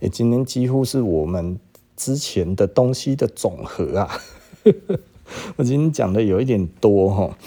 [0.00, 1.60] 也今天几乎是我们
[1.96, 4.10] 之前的东西的总和啊。
[5.54, 7.38] 我今天讲的有一点多哈。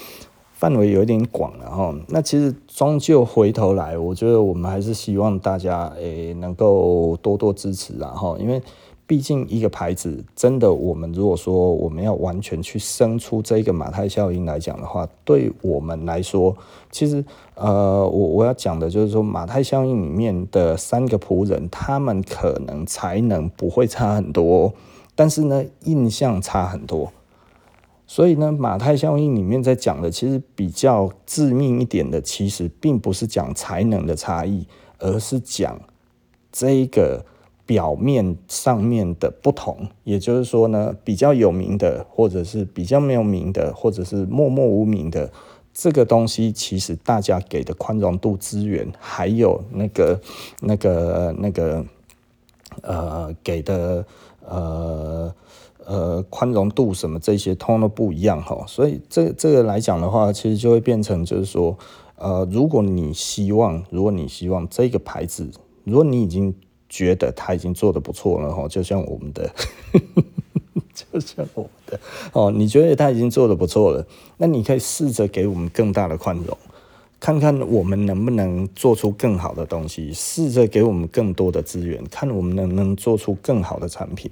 [0.60, 8.60] 范围有一点广了哈，那其实终究回头来，我觉得我们还是希望大家诶、能够多多支持啊哈，因为
[9.06, 16.54] 毕竟一个牌子真的，我们如果说我们要完全去生出这个马太效应来讲的话，对我们来说，
[16.90, 24.74] 其实呃，我我要讲的就是说，马太效应里面的三个仆人，他们可能才能不会差很多，
[25.14, 27.10] 但是呢，印象差很多。
[28.12, 34.66] 所以呢，马太效应里面在讲的，其实比较致命一点的，其实并不是讲才能的差异，
[34.98, 35.80] 而是讲
[36.50, 37.24] 这个
[37.64, 39.86] 表面上面的不同。
[40.02, 45.30] 也就是说呢，比较有名的，或者是比较没有名的，或者是默默无名的
[45.72, 50.20] 这个东西，其实大家给的宽容度、资源，还有那个、
[50.58, 51.86] 那个、那个。
[52.82, 54.06] 呃给的
[54.46, 55.34] 呃
[55.86, 61.76] 呃宽容度什么这些通通都不一样哈，所以这这个来讲的话，其实就会变成就是说，
[62.16, 65.50] 呃，如果你希望，如果你希望这个牌子，
[65.84, 66.54] 如果你已经
[66.88, 69.50] 觉得他已经做得不错了哈，就像我们的。
[70.92, 71.98] 就像我们的
[72.32, 76.56] 哦，你觉得他已经做得不错了，那你可以试着给我们更大的宽容，
[77.18, 84.30] 看看我们能不能做出更好的东西，试着给我们更多的资源，看我们能不能做出更好的产品。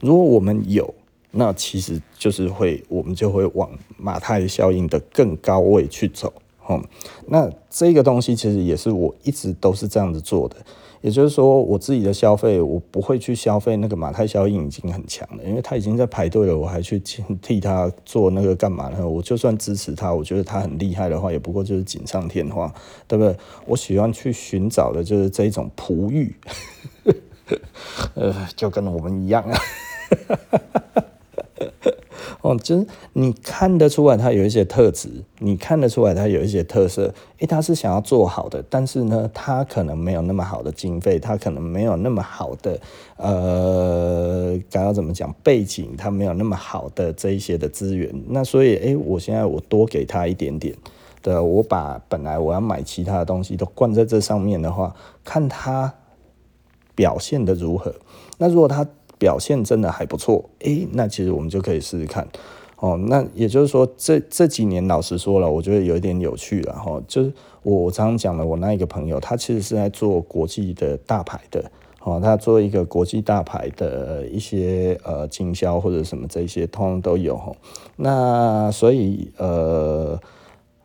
[0.00, 0.92] 如果我们有，
[1.30, 6.32] 那其实就是会，我们就会往马太效应的更高位去走。
[6.66, 6.82] 哦，
[7.26, 10.56] 那这个东西其实也是我一直都是这样子做的。
[11.00, 19.08] 也就是说，我自己的消费，我不会去消费那个马太效应已经很强了，因为他已经在排队了，我还去替他做那个干嘛呢？
[19.08, 22.66] 我就算支持他，我觉得他很厉害的话，也不过就是锦上添花，
[23.06, 23.36] 对不对？
[23.64, 26.34] 我喜欢去寻找的就是这种璞玉，
[28.14, 29.58] 呃，就跟我们一样啊。
[32.40, 35.08] 哦，就是你看得出来他有一些特质，
[35.38, 42.80] 你看得出来他有一些特色，诶，他是想要做好的，但是呢，他可能没有那么好的经费，他可能没有那么好的
[43.16, 50.72] 呃，该要怎么讲背景，他没有那么好的这一些的资源，那所以，诶，我现在我多给他一点点，
[51.20, 55.92] 对，我把本来我要买其他的东西都灌在这上面的话，看他
[56.98, 57.94] 表现的如何，
[58.38, 58.84] 那如果他。
[59.20, 62.24] 表现真的还不错，诶，那其实我们就可以试试看，
[62.76, 67.32] 哦，那也就是说，这这几年老实说了，我觉得有一点有趣了哈，就是
[67.64, 71.68] 我我常常讲的，我那一个朋友，他其实是在做国际的大牌的，
[72.04, 77.52] 哦，他做一个国际大牌的一些呃经销或者什么这些，通通都有哈，
[77.96, 80.10] 那所以呃，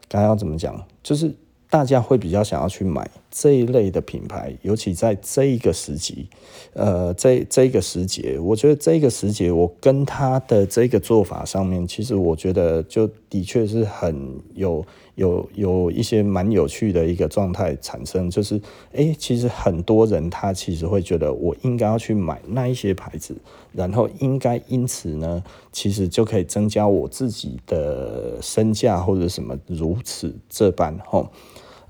[0.09, 1.35] 刚刚要怎么讲，就是。
[1.69, 6.27] 大家会比较想要去买这一类的品牌，尤其在这一个时期，
[6.73, 14.85] 呃，这这个时节，我觉得这个时节，我跟他的这个做法上面，其实我觉得就的确是很有。
[15.15, 18.59] 有有一些蛮有趣的一个状态产生，就是，
[18.93, 23.35] 诶，其实很多人他其实会觉得我应该要去买那一些牌子，
[23.71, 31.29] 然后应该因此呢，其实就可以增加我自己的身价或者什么如此这般吼。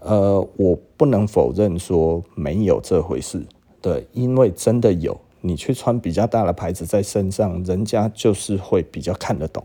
[0.03, 3.43] 呃，我不能否认说没有这回事，
[3.81, 9.63] 对，因为真的有，你去穿比较大的牌子在身上，人家就是会比较看得懂。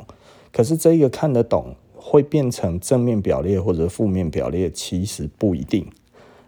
[0.50, 1.74] 可是这个看得懂。
[2.00, 5.86] 会变成正面表列或者负面表列，其实不一定。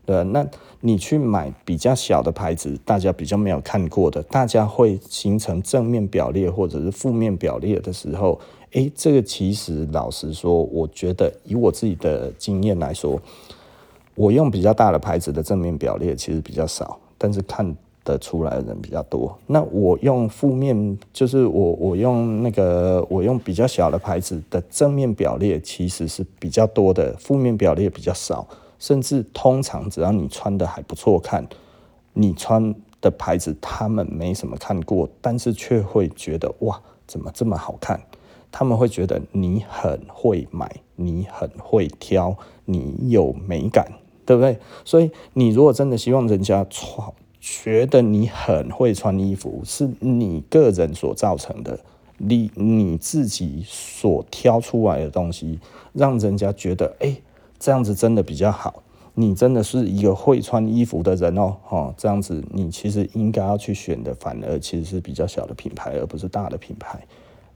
[0.07, 0.47] 对，那
[0.81, 13.21] 你去买比较小的牌子，大家比较没有看过的，大家会形成正面表列或者是负面表列的时候，诶，这个其实老实说，我觉得以我自己的经验来说，
[14.15, 17.77] 我用比较大的牌子的正面表列其实比较少，但是看。
[18.03, 31.47] 得出来的人比较多，那我用负面，就是我我用那个我用比较小的牌子的正面表列其实是比较多的，负面表列比较少，甚至通常只要你穿的还不错看，
[32.15, 38.01] 你穿的牌子他们没什么看过，但是却会觉得哇，怎么这么好看？
[38.51, 43.87] 他们会觉得你很会买，你很会挑，你有美感，
[44.31, 44.57] 对不对？
[44.85, 47.13] 所以你如果真的希望人家穿。
[47.41, 51.81] 觉得你很会穿衣服，是你个人所造成的，
[52.19, 55.59] 你你自己所挑出来的东西，
[55.95, 57.17] 让人家觉得，哎，
[57.59, 58.83] 这样子真的比较好。
[59.15, 67.01] 你真的是一个会穿衣服的人哦，哦，这样子你其实应该要去选的，反而其实是比较小的品牌，而不是大的品牌，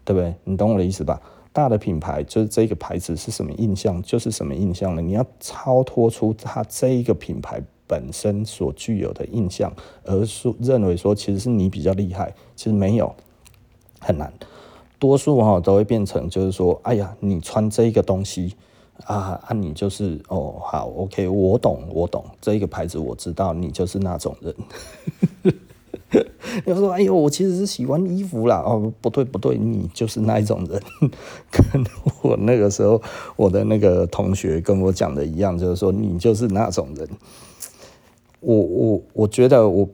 [0.03, 0.35] 对不对？
[0.45, 1.21] 你懂我的意思吧？
[1.55, 5.01] 大的品牌就是这个牌子是什么印象，就是什么印象了。
[5.01, 7.63] 你要超脱出它这一个品牌。
[7.87, 9.71] 本身所具有的印象，
[10.05, 13.15] 而说认为说其实是你比较厉害，其实没有
[14.01, 14.33] 很难，
[14.99, 18.55] 多数哈都会变成就是说，哎呀，你穿这个东西
[19.05, 25.55] 啊啊，你就是哦好，OK，我懂我懂这个牌子，我知道你就是那种人。
[26.65, 30.81] 你说，哎呦，我其实是喜欢衣服啦，哦不对不对，你就是那一种人，
[31.51, 31.85] 跟
[32.23, 33.01] 我那个时候
[33.37, 37.09] 我的那个同学跟我讲的一样，就是说你就是那种人。
[38.41, 39.89] 我我我觉得我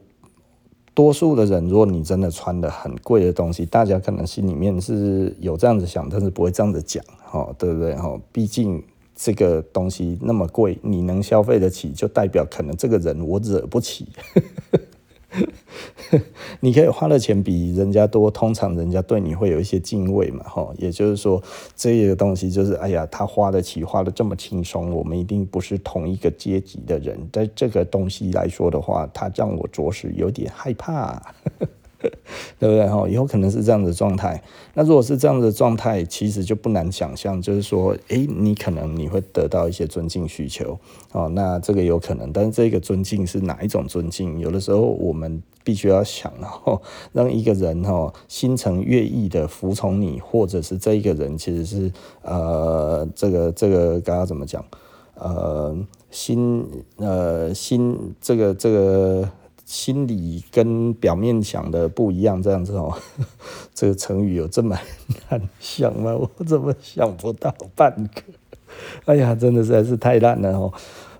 [0.92, 7.02] 多数的人，如果你真的穿的很贵的东西，大家可能心里面是有这样子想，但是不会这样子讲，
[7.32, 7.92] 哦，对不对？
[7.94, 8.82] 哦，毕竟
[9.14, 14.08] 这个东西那么贵，你能消费得起，就代表可能这个人我惹不起。
[16.60, 20.68] 你可以花的钱比人家多，通常人家对你会有一些敬畏嘛，哈。
[20.76, 21.42] 也就是说，
[21.76, 27.18] 这个东西就是，哎呀，他花得起，花得这么轻松，我们一定不是同一个阶级的人。
[27.32, 31.34] 在这个东西来说的话，他让我着实有点害怕。
[32.58, 32.86] 对不对？
[32.88, 34.42] 哈，以后可能是这样的状态。
[34.74, 40.78] 那如果是这样的状态，其实就不难想象，就是说，诶，你可能你会得到一些尊敬需求，
[41.12, 42.32] 哦，那这个有可能。
[42.32, 44.38] 但是这个尊敬是哪一种尊敬？
[44.38, 46.32] 有的时候我们必须要想，
[46.64, 46.80] 哦，
[47.12, 51.92] 让一个人哦心诚悦意的服从你，或者是这一个人其实是
[52.22, 54.64] 呃，这个这个刚刚怎么讲？
[55.14, 55.76] 呃，
[56.10, 59.28] 心呃心这个这个。
[59.70, 62.92] 心里跟表面想的不一样，这样子哦，
[63.72, 64.76] 这个成语有这么
[65.28, 66.12] 难想吗？
[66.18, 68.22] 我怎么想不到半个？
[69.04, 70.72] 哎呀，真的实在是太烂了哦！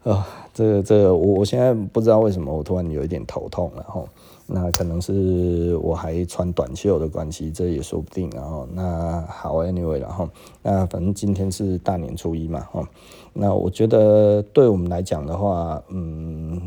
[0.03, 4.03] 啊，这个这个，我我现在不知道为什么我突然有一点头痛了哈。
[4.49, 8.29] 那可能是我还穿短袖的关系，这也说不定。
[8.31, 10.29] 然后那好，anyway，然后
[10.61, 12.85] 那反正今天是大年初一嘛，哈。
[13.33, 16.61] 那我觉得对我们来讲的话，嗯。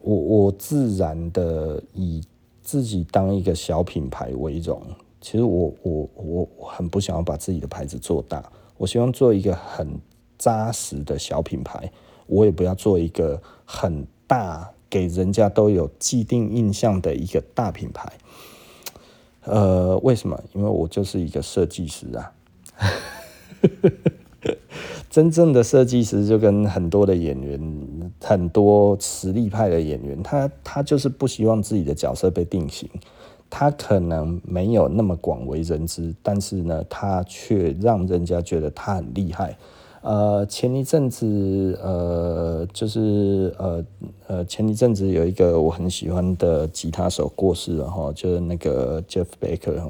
[0.00, 2.22] 我我自然的以
[2.62, 4.82] 自己当一个小品牌为荣。
[5.20, 9.86] 其实我我我很不想要把自己的牌子做大，我希望做一个很
[10.38, 11.92] 扎实的小品牌。
[12.26, 18.10] 我也不要做一个很大给人家都有既定印象的一个大品牌。
[19.42, 20.40] 呃，为什么？
[20.54, 22.32] 因为我就是一个设计师啊。
[25.10, 27.60] 真正的设计师就跟很多的演员，
[28.22, 32.88] 很多实力派的演员，他他就是不希望自己的角色被定型。
[33.50, 39.58] 他可能没有那么广为人知，但是呢，他却让人家觉得他很厉害。
[40.02, 43.84] 呃，前一阵子，呃，就是呃
[44.28, 49.82] 呃，前一阵子有一个我很喜欢的吉他手过世了哈，就是那个 Jeff Becker。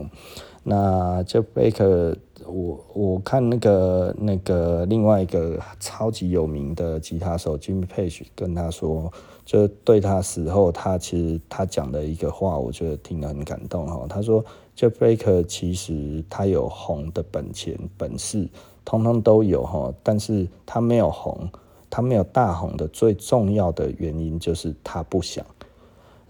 [0.63, 2.17] 那 Jeff Becker。
[2.47, 9.13] 我我看那个那个另外一个超级有名的吉他手 Jimmy Page 跟他说，
[9.45, 14.07] 就对他死后，他其实他讲的一个话，我觉得听得很感动哈。
[14.09, 14.43] 他说
[14.75, 18.49] ，Jeff Becker 其实他有红的本钱本事，
[18.87, 21.47] 通通都有哈，但是他没有红，
[21.91, 25.45] 他没有大红的最重要的原因就是他不想。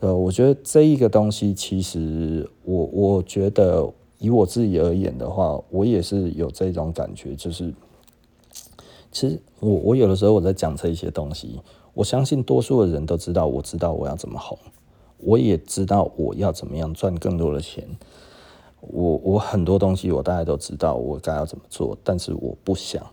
[0.00, 3.90] 呃，我觉得这一个东西，其实我我觉得。
[4.20, 7.72] 以我自己而言的话，我也是有这种感觉，就是，
[9.10, 11.58] 其实我我有的时候我在讲这一些东西，
[11.94, 14.58] 我相信多数的人都知道，我知道我要怎么红，
[15.16, 17.88] 我也知道我要怎么样赚更多的钱，
[18.82, 23.04] 我我很多东西我大概都知道我该要怎么做，但是我不想，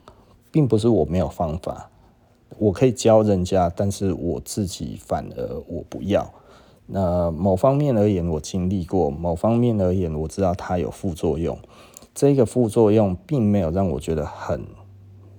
[0.52, 1.90] 并不是我没有方法，
[2.60, 6.30] 我可以教人家，但是我自己反而我不要。
[6.90, 11.58] 那某方面而言，我经历过；某方面而言，我知道它有副作用。
[12.16, 14.66] 这个副作用并没有让我觉得很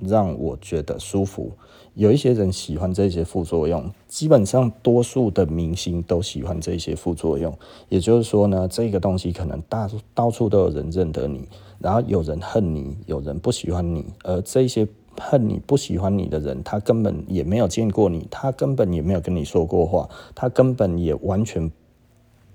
[0.05, 1.51] 让我觉得舒服。
[1.94, 7.53] 有一些人喜欢这些副作用，基本上多数的明星都喜欢这些副作用。
[7.88, 14.86] 也就是说呢，这个东西可能大到处都有人认得你，然后有人恨你，有人不喜欢你，而这些。
[15.20, 21.70] 恨你不喜欢你的人，他根本也没有见过你，他根本也没有跟你说过话，他根本也完全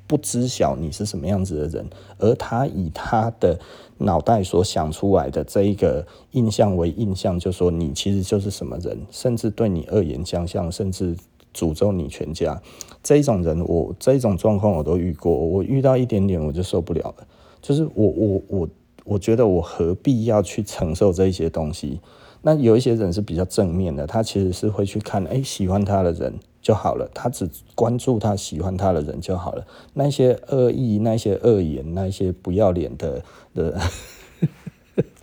[0.08, 3.60] 不知晓你是什么样子的人，而他以他的
[3.98, 11.16] 脑袋所想出来的这一个印象为印象，就说你其实就是什么人，甚至对你恶言相向，甚至
[11.54, 12.62] 诅咒你全家。
[13.02, 17.28] 这一种人我，这一种状况我都遇过，我遇到一点点我就受不了了，
[17.62, 18.70] 就是我我我
[19.06, 22.00] 我觉得我何必要去承受这一些东西？
[22.46, 29.66] 那有一些人是比较正面的，他其实是会去看，哎，喜欢他的人就好了，他只关注他喜欢他的人就好了。
[29.94, 33.24] 那些恶意、那些恶言、那些不要脸的
[33.56, 33.80] 的，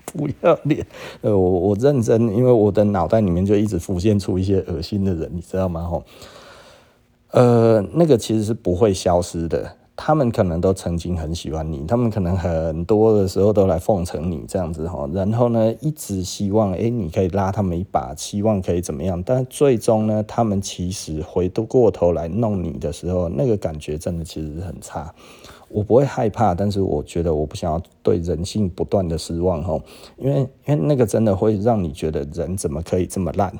[0.06, 0.86] 不要脸。
[1.20, 5.82] 呃，我我认真，因为我的脑袋里面就一直浮现出一些恶心的人，你知道吗？
[5.82, 6.02] 吼，
[7.32, 9.76] 呃，那个其实是不会消失的。
[10.02, 25.14] 他们可能都曾经很喜欢你，他们可能很多的时候都来奉承你这样子哈，然后呢，一直希望诶你可以拉他们一把，希望可以怎么样，但最终呢，他们其实回过头来弄你的时候，那个感觉真的其实是很差。
[25.68, 29.78] 我不会害怕，但是我觉得我不想要对人性不断的失望哈，
[30.16, 33.52] 因为因为那个真的会让你觉得人怎么可以这么烂。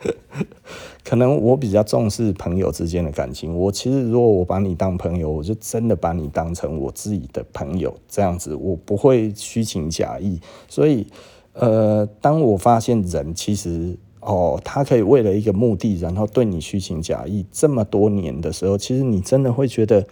[1.04, 3.56] 可能我比较重视朋友之间的感情。
[3.56, 10.40] 我其实如果我把你当朋友，我就真的把你当成我自己的朋友这样子，我不会虚情假意。
[10.68, 11.06] 所以，
[11.54, 20.06] 呃，当我发现人其实哦，他可以为了一个目的，然后对你虚情假意这么多年的时候，其实你真的会觉得。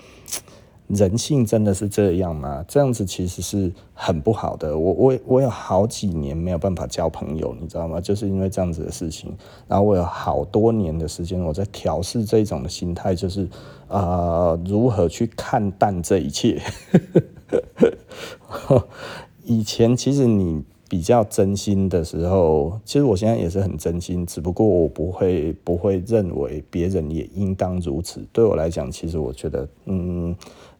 [0.89, 2.65] 人性真的是这样吗？
[2.69, 4.79] 这样子其实是很不好的。
[4.79, 8.01] 我我我有好几年没有办法交朋友，你知道吗？
[8.01, 9.35] 就是因为这样子的事情。
[9.67, 13.49] 然后我有好多年的时间，我在调试这种的心态，就是
[13.89, 16.61] 啊、如何去看淡这一切。
[19.45, 20.65] 以前其实你。
[20.89, 28.25] 比较真心的时候，其实我现在也是很真心，只不过我不会不会认为别人也应当如此。
[28.33, 30.33] 对我来讲，其实我觉得，嗯，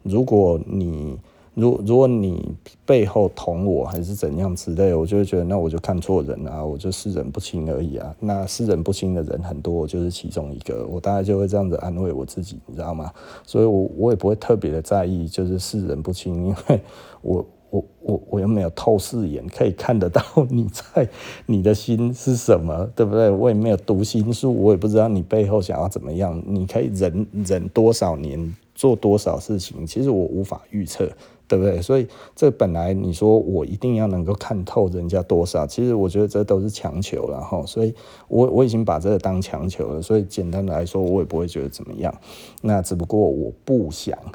[0.07, 1.17] 如果你
[1.53, 2.53] 如如果你
[2.85, 8.15] 背后捅我还是怎样之类，我就会觉得那我就看错人啊，我就是人不清而已啊。
[8.19, 13.11] 那是人不清的人很多，我就是其中一个，我大概就会这样子安慰我自己，你知道吗？
[13.43, 16.81] 所以我我也不会特别的在意，就是是人不清，因为
[17.21, 17.45] 我。
[17.69, 21.05] 我我我又没有透视眼，可以看得到你在
[21.45, 23.29] 你的心是什么，对不对？
[23.29, 26.41] 我也没有读心术，我也不知道你背后想要怎么样。
[26.47, 31.09] 你可以忍忍多少年，做多少事情，其实我无法预测，
[31.47, 31.81] 对不对？
[31.81, 37.61] 所以这本来你说我一定要能够看透人家多少，其实我觉得这都是强求了哈。
[37.65, 37.93] 所以
[38.27, 42.13] 我我已经把这个当强求了，所以简单的来说，我也不会觉得怎么样。
[42.61, 44.17] 那只不过我不想。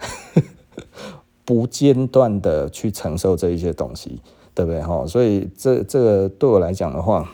[1.44, 4.20] 不间断的去承受这一些东西，
[4.54, 5.04] 对不对哈？
[5.06, 7.28] 所以这这个对我来讲的话，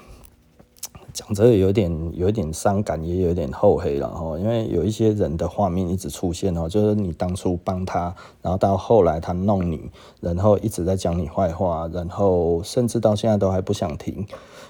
[1.18, 4.38] 讲这个有点有点伤感，也有点厚黑了哈。
[4.38, 9.90] 因为有一些人的画面一直出现哦，就是你当初帮他，然后到后来他弄你，
[10.20, 14.24] 然后一直在讲你坏话，然后甚至到现在都还不想停，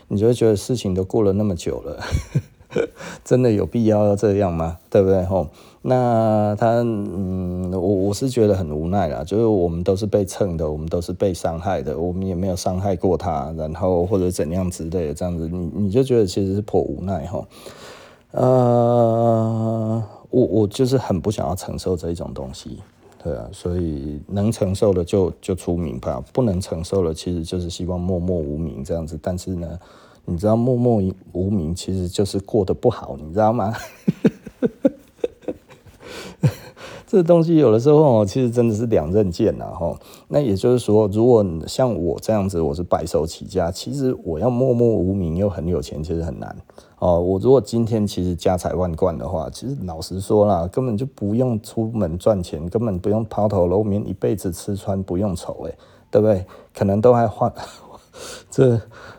[0.08, 2.02] 你就会觉得事情都过了那么久了。
[3.24, 4.78] 真的有必要要这样吗？
[4.90, 5.24] 对不对？
[5.24, 5.48] 吼，
[5.82, 17.46] 那他，嗯，我我是觉得很无奈啦，就是我们都是被蹭的，我们都是被伤害的，我们也没有伤害过他，然后或者怎样之类的，这样子，你你就觉得其实是颇无奈吼。
[18.32, 22.80] 呃，我我就是很不想要承受这一种东西，
[23.24, 29.78] 对啊，所以能承受的就就出名吧，不能承受的其实就是希望默默无名这样子，但是呢。
[30.28, 31.02] 你知道默默
[31.32, 33.74] 无名其实就是过得不好，你知道吗？
[37.06, 39.98] 这东西有的时候其实真的是两刃剑呐，哈。
[40.28, 46.54] 那也就是说，如果像我这样子，我是白手起家，其实我要默默无名又很有钱，其实很难
[46.98, 47.18] 哦。
[47.18, 55.72] 我如果今天其实家财万贯的话，其实老实说啦，根本就不用出门赚钱，根本不用抛头露面，一辈子吃穿不用愁，哎，
[56.10, 56.44] 对不对？
[56.74, 57.50] 可能都还换
[58.50, 58.78] 这。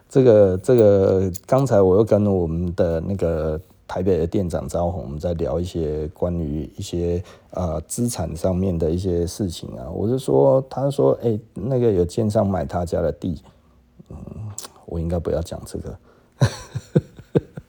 [0.10, 9.88] 这个这个，刚才我又跟我们的那个台北的店长招红，我们在聊一些关于一些呃资产上面的一些事情啊。
[9.94, 13.40] 我就说，他说，哎、那个有建商买他家的地，
[14.10, 14.18] 嗯，
[14.88, 15.96] 我应该不要讲这个。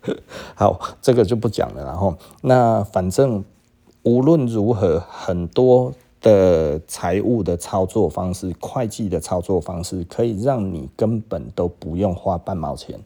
[0.57, 1.85] 好，这个就不讲了。
[1.85, 3.45] 然后，那反正
[4.03, 5.93] 无论如何，很多。
[6.21, 13.01] 的财务的操作方式，会计的操作方式，可以让你根本都不用花半毛钱，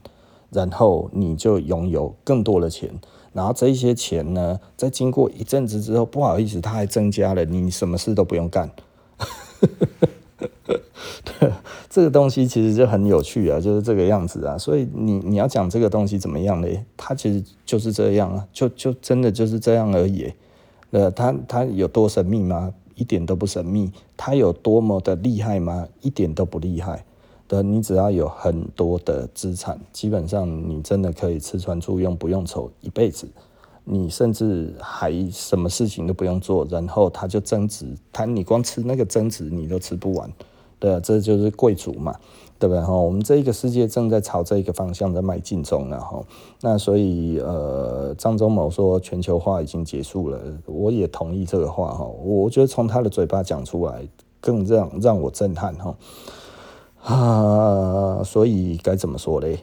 [0.51, 2.91] 然后你就拥有更多的钱。
[3.33, 8.71] 然后这一些钱呢，在经过一阵子之后，不好意思，它还增加了，你什么事都不用干。
[11.89, 14.59] 这个东西其实就很有趣啊，就是这个样子啊。
[14.59, 16.69] 所以你你要讲这个东西怎么样呢？
[16.97, 20.33] 它其实就是这样啊，就就真的就是这样而已。
[20.91, 22.73] 呃，它它有多神秘吗？
[22.95, 25.87] 一点都不神秘，他有多么的厉害吗？
[26.01, 27.05] 一点都不厉害
[27.49, 27.63] 的。
[27.63, 33.29] 你只要有很多的资产，基本上你真的可以吃穿住用不用愁一辈子。
[33.87, 40.33] 你甚至还什么事情都不用做，然后他就增值，他你光吃那个增值你都吃不完。
[40.79, 42.15] 对，这就是贵族嘛。
[42.59, 42.93] 对不对哈？
[42.95, 46.25] 我们这一个世界正在朝这一个方向在迈进中，然后
[46.61, 52.05] 那所以呃，张忠谋说全球化已经结束了，我也同意这个话哈。
[52.05, 54.07] 我觉得从他的嘴巴讲出来，
[54.41, 55.95] 更让让我震撼哈
[57.03, 58.23] 啊！
[58.25, 59.59] 所以该怎么说嘞？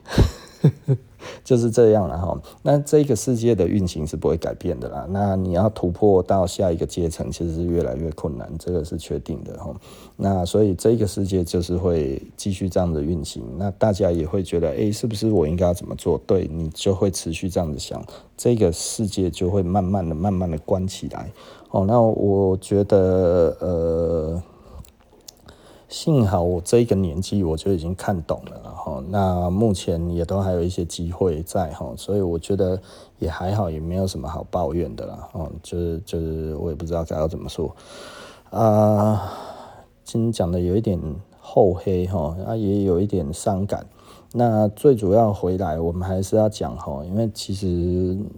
[1.43, 5.07] 就是这样了哈，那这个世界的运行是不会改变的啦。
[5.09, 9.73] 那你要突破到下一个阶层，其实是越来越困难，这个是确定的哈。
[10.15, 13.43] 那所以这个世界就是会继续这样的运行。
[13.57, 16.17] 那大家也会觉得，诶，是不是我应该要怎么做？
[16.27, 18.03] 对，你就会持续这样子想，
[18.37, 21.31] 这个世界就会慢慢的、慢慢的关起来。
[21.71, 24.43] 哦，那我觉得，呃。
[25.91, 32.79] 幸好我这个年纪我就已经看懂了，然后那目前也都还有一些机会在哈，所以我觉得
[33.19, 35.29] 也还好，也没有什么好抱怨的啦。
[35.33, 37.75] 哦，就是就是我也不知道该要怎么说
[38.51, 39.33] 啊。
[40.05, 40.97] 今天讲的有一点
[41.41, 43.85] 厚黑哈，也有一点伤感。
[44.33, 47.67] 那最主要回来，我们还是要讲哈，因为其实，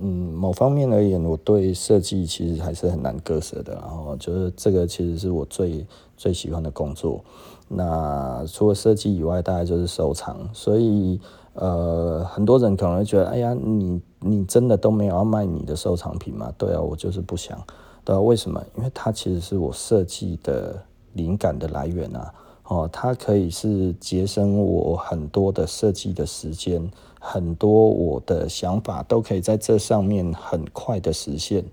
[0.01, 3.75] 嗯，某方面而言，我对设计其实还是很难割舍的。
[3.75, 5.85] 然后就是这个其实是我最
[6.23, 7.21] 最喜欢的工作。
[7.67, 10.37] 那除了设计以外，大概就是收藏。
[10.53, 11.19] 所以，
[11.53, 16.49] 呃，很多人可能会觉得，哎呀，你你真的都没有要卖你的收藏品吗？
[16.57, 17.61] 对啊，我就是不想。
[18.05, 18.63] 对啊，为什么？
[18.77, 22.33] 因为它其实是我设计的灵感的来源啊。
[22.69, 31.65] 哦，它可以是节省我很多的设计的时间，很多我的想法都可以在这上面很快的实现。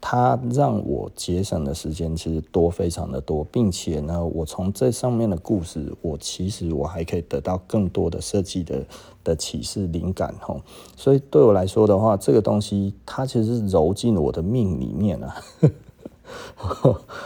[0.00, 8.84] 它让我节省的时间其实多，非常的多，并且呢，我从这上面的故事，我其实我还可以得到更多的设计的
[9.24, 10.34] 的启示灵感。
[10.40, 10.60] 吼，
[10.96, 15.34] 所以对我来说的话，这个东西它其实是揉进了我的命里面啊。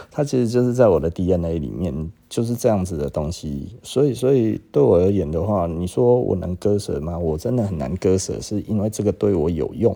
[0.09, 3.75] 它其实就是在我的 DNA 里面，就是这样子的东西。
[3.83, 7.19] 所以，所以对我而言的话，你说我能割舍吗？
[7.19, 9.93] 我真的很难割舍，是因为这个对我有用，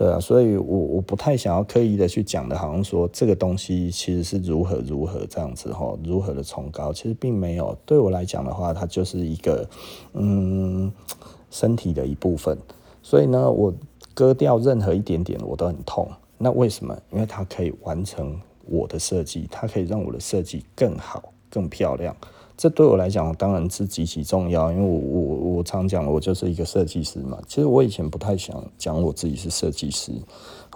[0.00, 0.18] 对啊。
[0.18, 7.76] 所以我我不太想要刻意的去讲的，好像说这个东西其实是如何如何这样子哈，如何的崇高，其实并没有。
[7.84, 9.68] 对我来讲的话，它就是一个
[10.14, 10.90] 嗯
[11.50, 12.56] 身体的一部分。
[13.02, 13.72] 所以呢，我
[14.14, 16.08] 割掉任何一点点，我都很痛。
[16.38, 16.98] 那为什么？
[17.12, 22.16] 因为它可以完成我的设计，它可以让我的设计更好、更漂亮。
[22.60, 24.70] 这对我来讲，当然是极其重要。
[24.70, 27.38] 因为我我我常讲，我就是一个设计师嘛。
[27.48, 30.12] 其实我以前不太想讲我自己是设计师，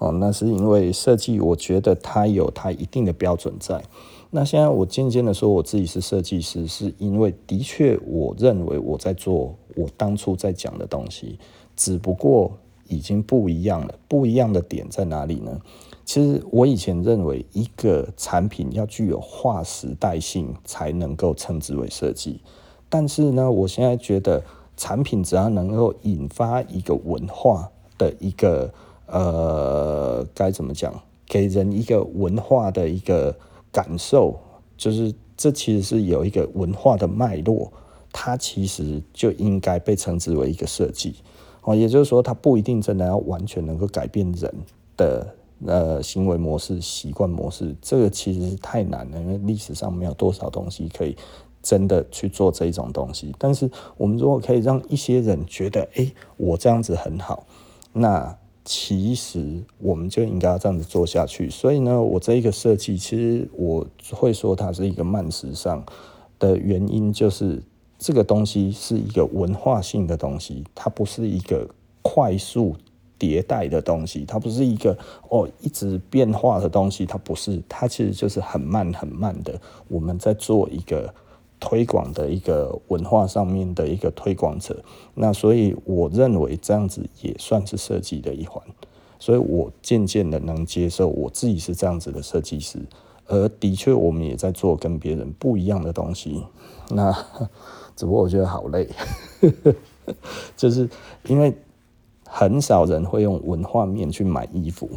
[0.01, 3.85] 哦，那是因为设计，我觉得它有它一定的标准在。
[4.31, 11.39] 那现在我渐渐的说我自己是设计师，是因为的确，我认为我在做我当初在讲的东西，
[11.77, 12.51] 只不过。
[12.87, 15.59] 已经不一样了，不一样的点在哪里呢？
[16.05, 22.41] 其实我以前认为一个产品要具有划时代性才能够称之为设计，
[22.89, 24.43] 但是呢，我现在觉得
[24.77, 28.73] 产品只要能够引发一个文化的一个
[29.07, 30.93] 呃，该怎么讲，
[31.27, 33.35] 给人一个文化的一个
[33.73, 34.39] 感受，
[34.77, 37.73] 就是这其实是有一个文化的脉络，
[38.13, 41.15] 它其实就应该被称之为一个设计。
[41.63, 44.55] 哦，也就是说，它不一定真的要完全能够改变人
[44.97, 45.35] 的
[45.67, 51.17] 呃行为模式、习惯模式，这个其实是太难了，因为历史上没有多少东西可以
[51.63, 53.35] 真的去做这种东西。
[53.39, 57.47] 但是，我们如果可以让一些人觉得，哎，我这样子很好，
[57.93, 61.51] 那其实我们就应该要这样子做下去。
[61.51, 65.85] 所以呢，我这一个设计，其实我会说它是一个慢时尚
[66.39, 67.63] 的原因，就是。
[67.97, 71.67] 这个东西是一个文化性的东西，它不是一个
[72.03, 72.75] 快速
[73.19, 74.97] 迭代的东西，它不是一个
[75.29, 79.61] 哦一直变化的东西，它不是，它其实就是很慢很慢的。
[79.89, 81.13] 我们在做一个
[81.61, 84.83] 推广的一个文化上面的一个推广者，
[85.15, 88.63] 那所以我认为这样子也算是设计的一环，
[89.19, 92.79] 所以我渐渐的能接受我自己是这样子的设计师，
[93.27, 96.45] 而的确我们也在做跟别人不一样的东西，
[96.91, 97.17] 那。
[97.97, 98.89] 只不过我觉得好累，
[100.57, 100.91] 就是
[101.29, 101.57] 因为
[102.37, 104.91] 很少人会用文化面去买衣服，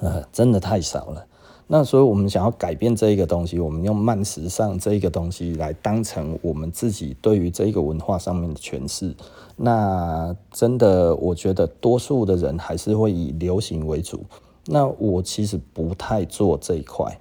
[0.00, 1.24] 呃，真的太少了。
[1.68, 9.14] 那所以我们想要改变这一个东西，我们用慢时尚这一个东西来当成我们自己对于这个文化上面的诠释。
[9.54, 14.24] 那真的，我觉得多数的人还是会以流行为主。
[14.66, 17.16] 那我其实不太做这一块。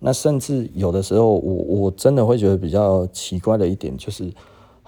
[0.00, 4.30] 那甚至有的时候，我我真的会觉得比较奇怪的一点，就是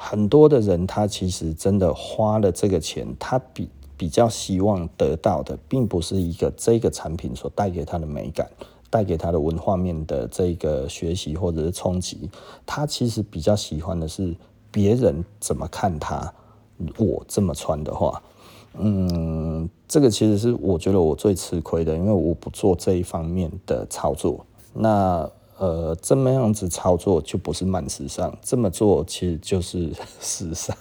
[0.05, 8.50] 很多的人他其实真的花了这个钱，他比比较希望得到的，并不是一个这个产品所带给他的美感，
[8.90, 12.28] 带给他的文化面的这个学习或者是冲击，
[12.66, 14.34] 他其实比较喜欢的是
[14.72, 16.34] 别人怎么看他，
[16.98, 18.20] 我这么穿的话，
[18.76, 24.44] 嗯，这个其实是我觉得我最吃亏的，因为我不做这一方面的操作。
[24.74, 25.30] 那
[25.62, 30.76] 呃，这么样子操作就不是慢时尚，这么做其实就是 时尚，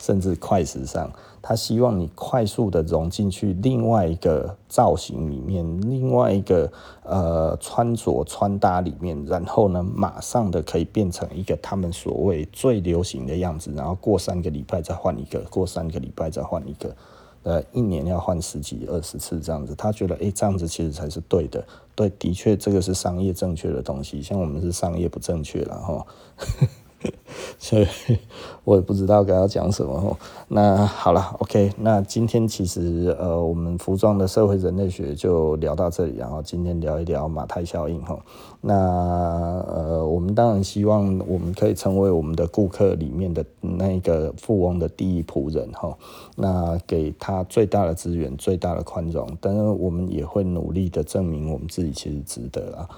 [0.00, 1.08] 甚至快时尚。
[1.40, 6.68] 他希望你快速的融进去另外一个造型里面，另外一个
[7.04, 16.92] 呃穿着穿搭里面，然后呢，马上的可以变成一个他们所谓最流行的样子，然后过三个礼拜再换一个，过三个礼拜再换一个。
[17.46, 21.64] 呃，一年要换十几二十次这样子，他觉得，诶，这样子其实才是对的。
[21.94, 24.20] 对，的确，这个是商业正确的东西。
[24.20, 26.06] 像我们是商业不正确了哈。
[27.58, 27.86] 所以
[28.64, 30.16] 我也不知道该要讲什么。
[30.48, 38.18] 那好了，OK，那今天其实呃，我们服装的社会人类学就聊到这里，然后今天聊一聊马太效应哈。
[38.60, 45.96] 那呃，我们当然希望我们可以成为我们的顾客里面的那个富翁的第一仆人哈。
[46.36, 52.88] 那给他最大的资源，最大的宽容，但是我们也会努力的证明我们自己其实值得啊。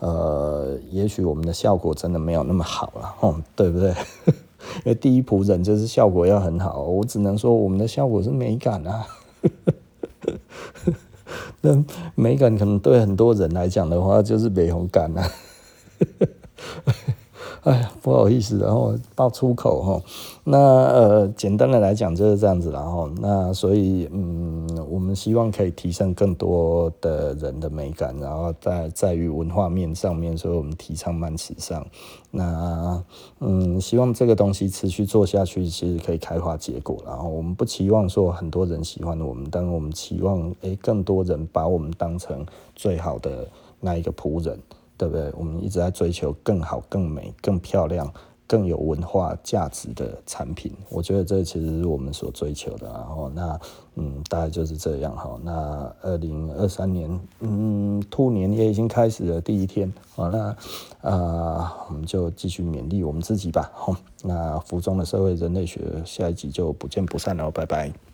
[0.00, 3.94] 呃，也许我们的效果真的没有那么好了， 哦，对不对？
[4.84, 9.06] 因为第一仆人就是效果要很好，我只能说我们的效果是美感啊。
[11.60, 11.84] 那
[12.14, 15.30] 美感可能对很多人来讲的话，就是美红感啊。
[17.66, 20.00] 哎呀，不好意思，然后爆粗口哈。
[20.44, 31.84] 那呃，简单的来讲就是这样子，然后那所以嗯，我们希望可以提升更多的人的美感，然后在在于文化面上面，所以我们提倡慢时尚。
[32.30, 33.02] 那
[33.40, 36.96] 嗯，希望这个东西持续做下去，其实可以开花结果。
[37.04, 42.46] 然后我们不期望说很多人喜欢我们，但我们期望诶，更多人把我们当成
[42.76, 43.48] 最好的
[43.80, 44.56] 那一个仆人。
[44.96, 45.32] 对不对？
[45.36, 48.12] 我们一直在追求更好、更美、更漂亮、
[48.46, 50.72] 更有文化价值的产品。
[50.88, 52.86] 我觉得这其实是我们所追求的。
[52.88, 53.58] 然后，那
[53.96, 55.38] 嗯，大概就是这样哈。
[55.42, 59.92] 那二零二三年，嗯，兔年也已经开始了第一天。
[60.14, 60.56] 好，那啊、
[61.02, 63.70] 呃，我们就继续勉励我们自己吧。
[63.74, 67.50] 好，那服装的社会人类学，下一集就不见不散了。
[67.50, 68.05] 拜拜。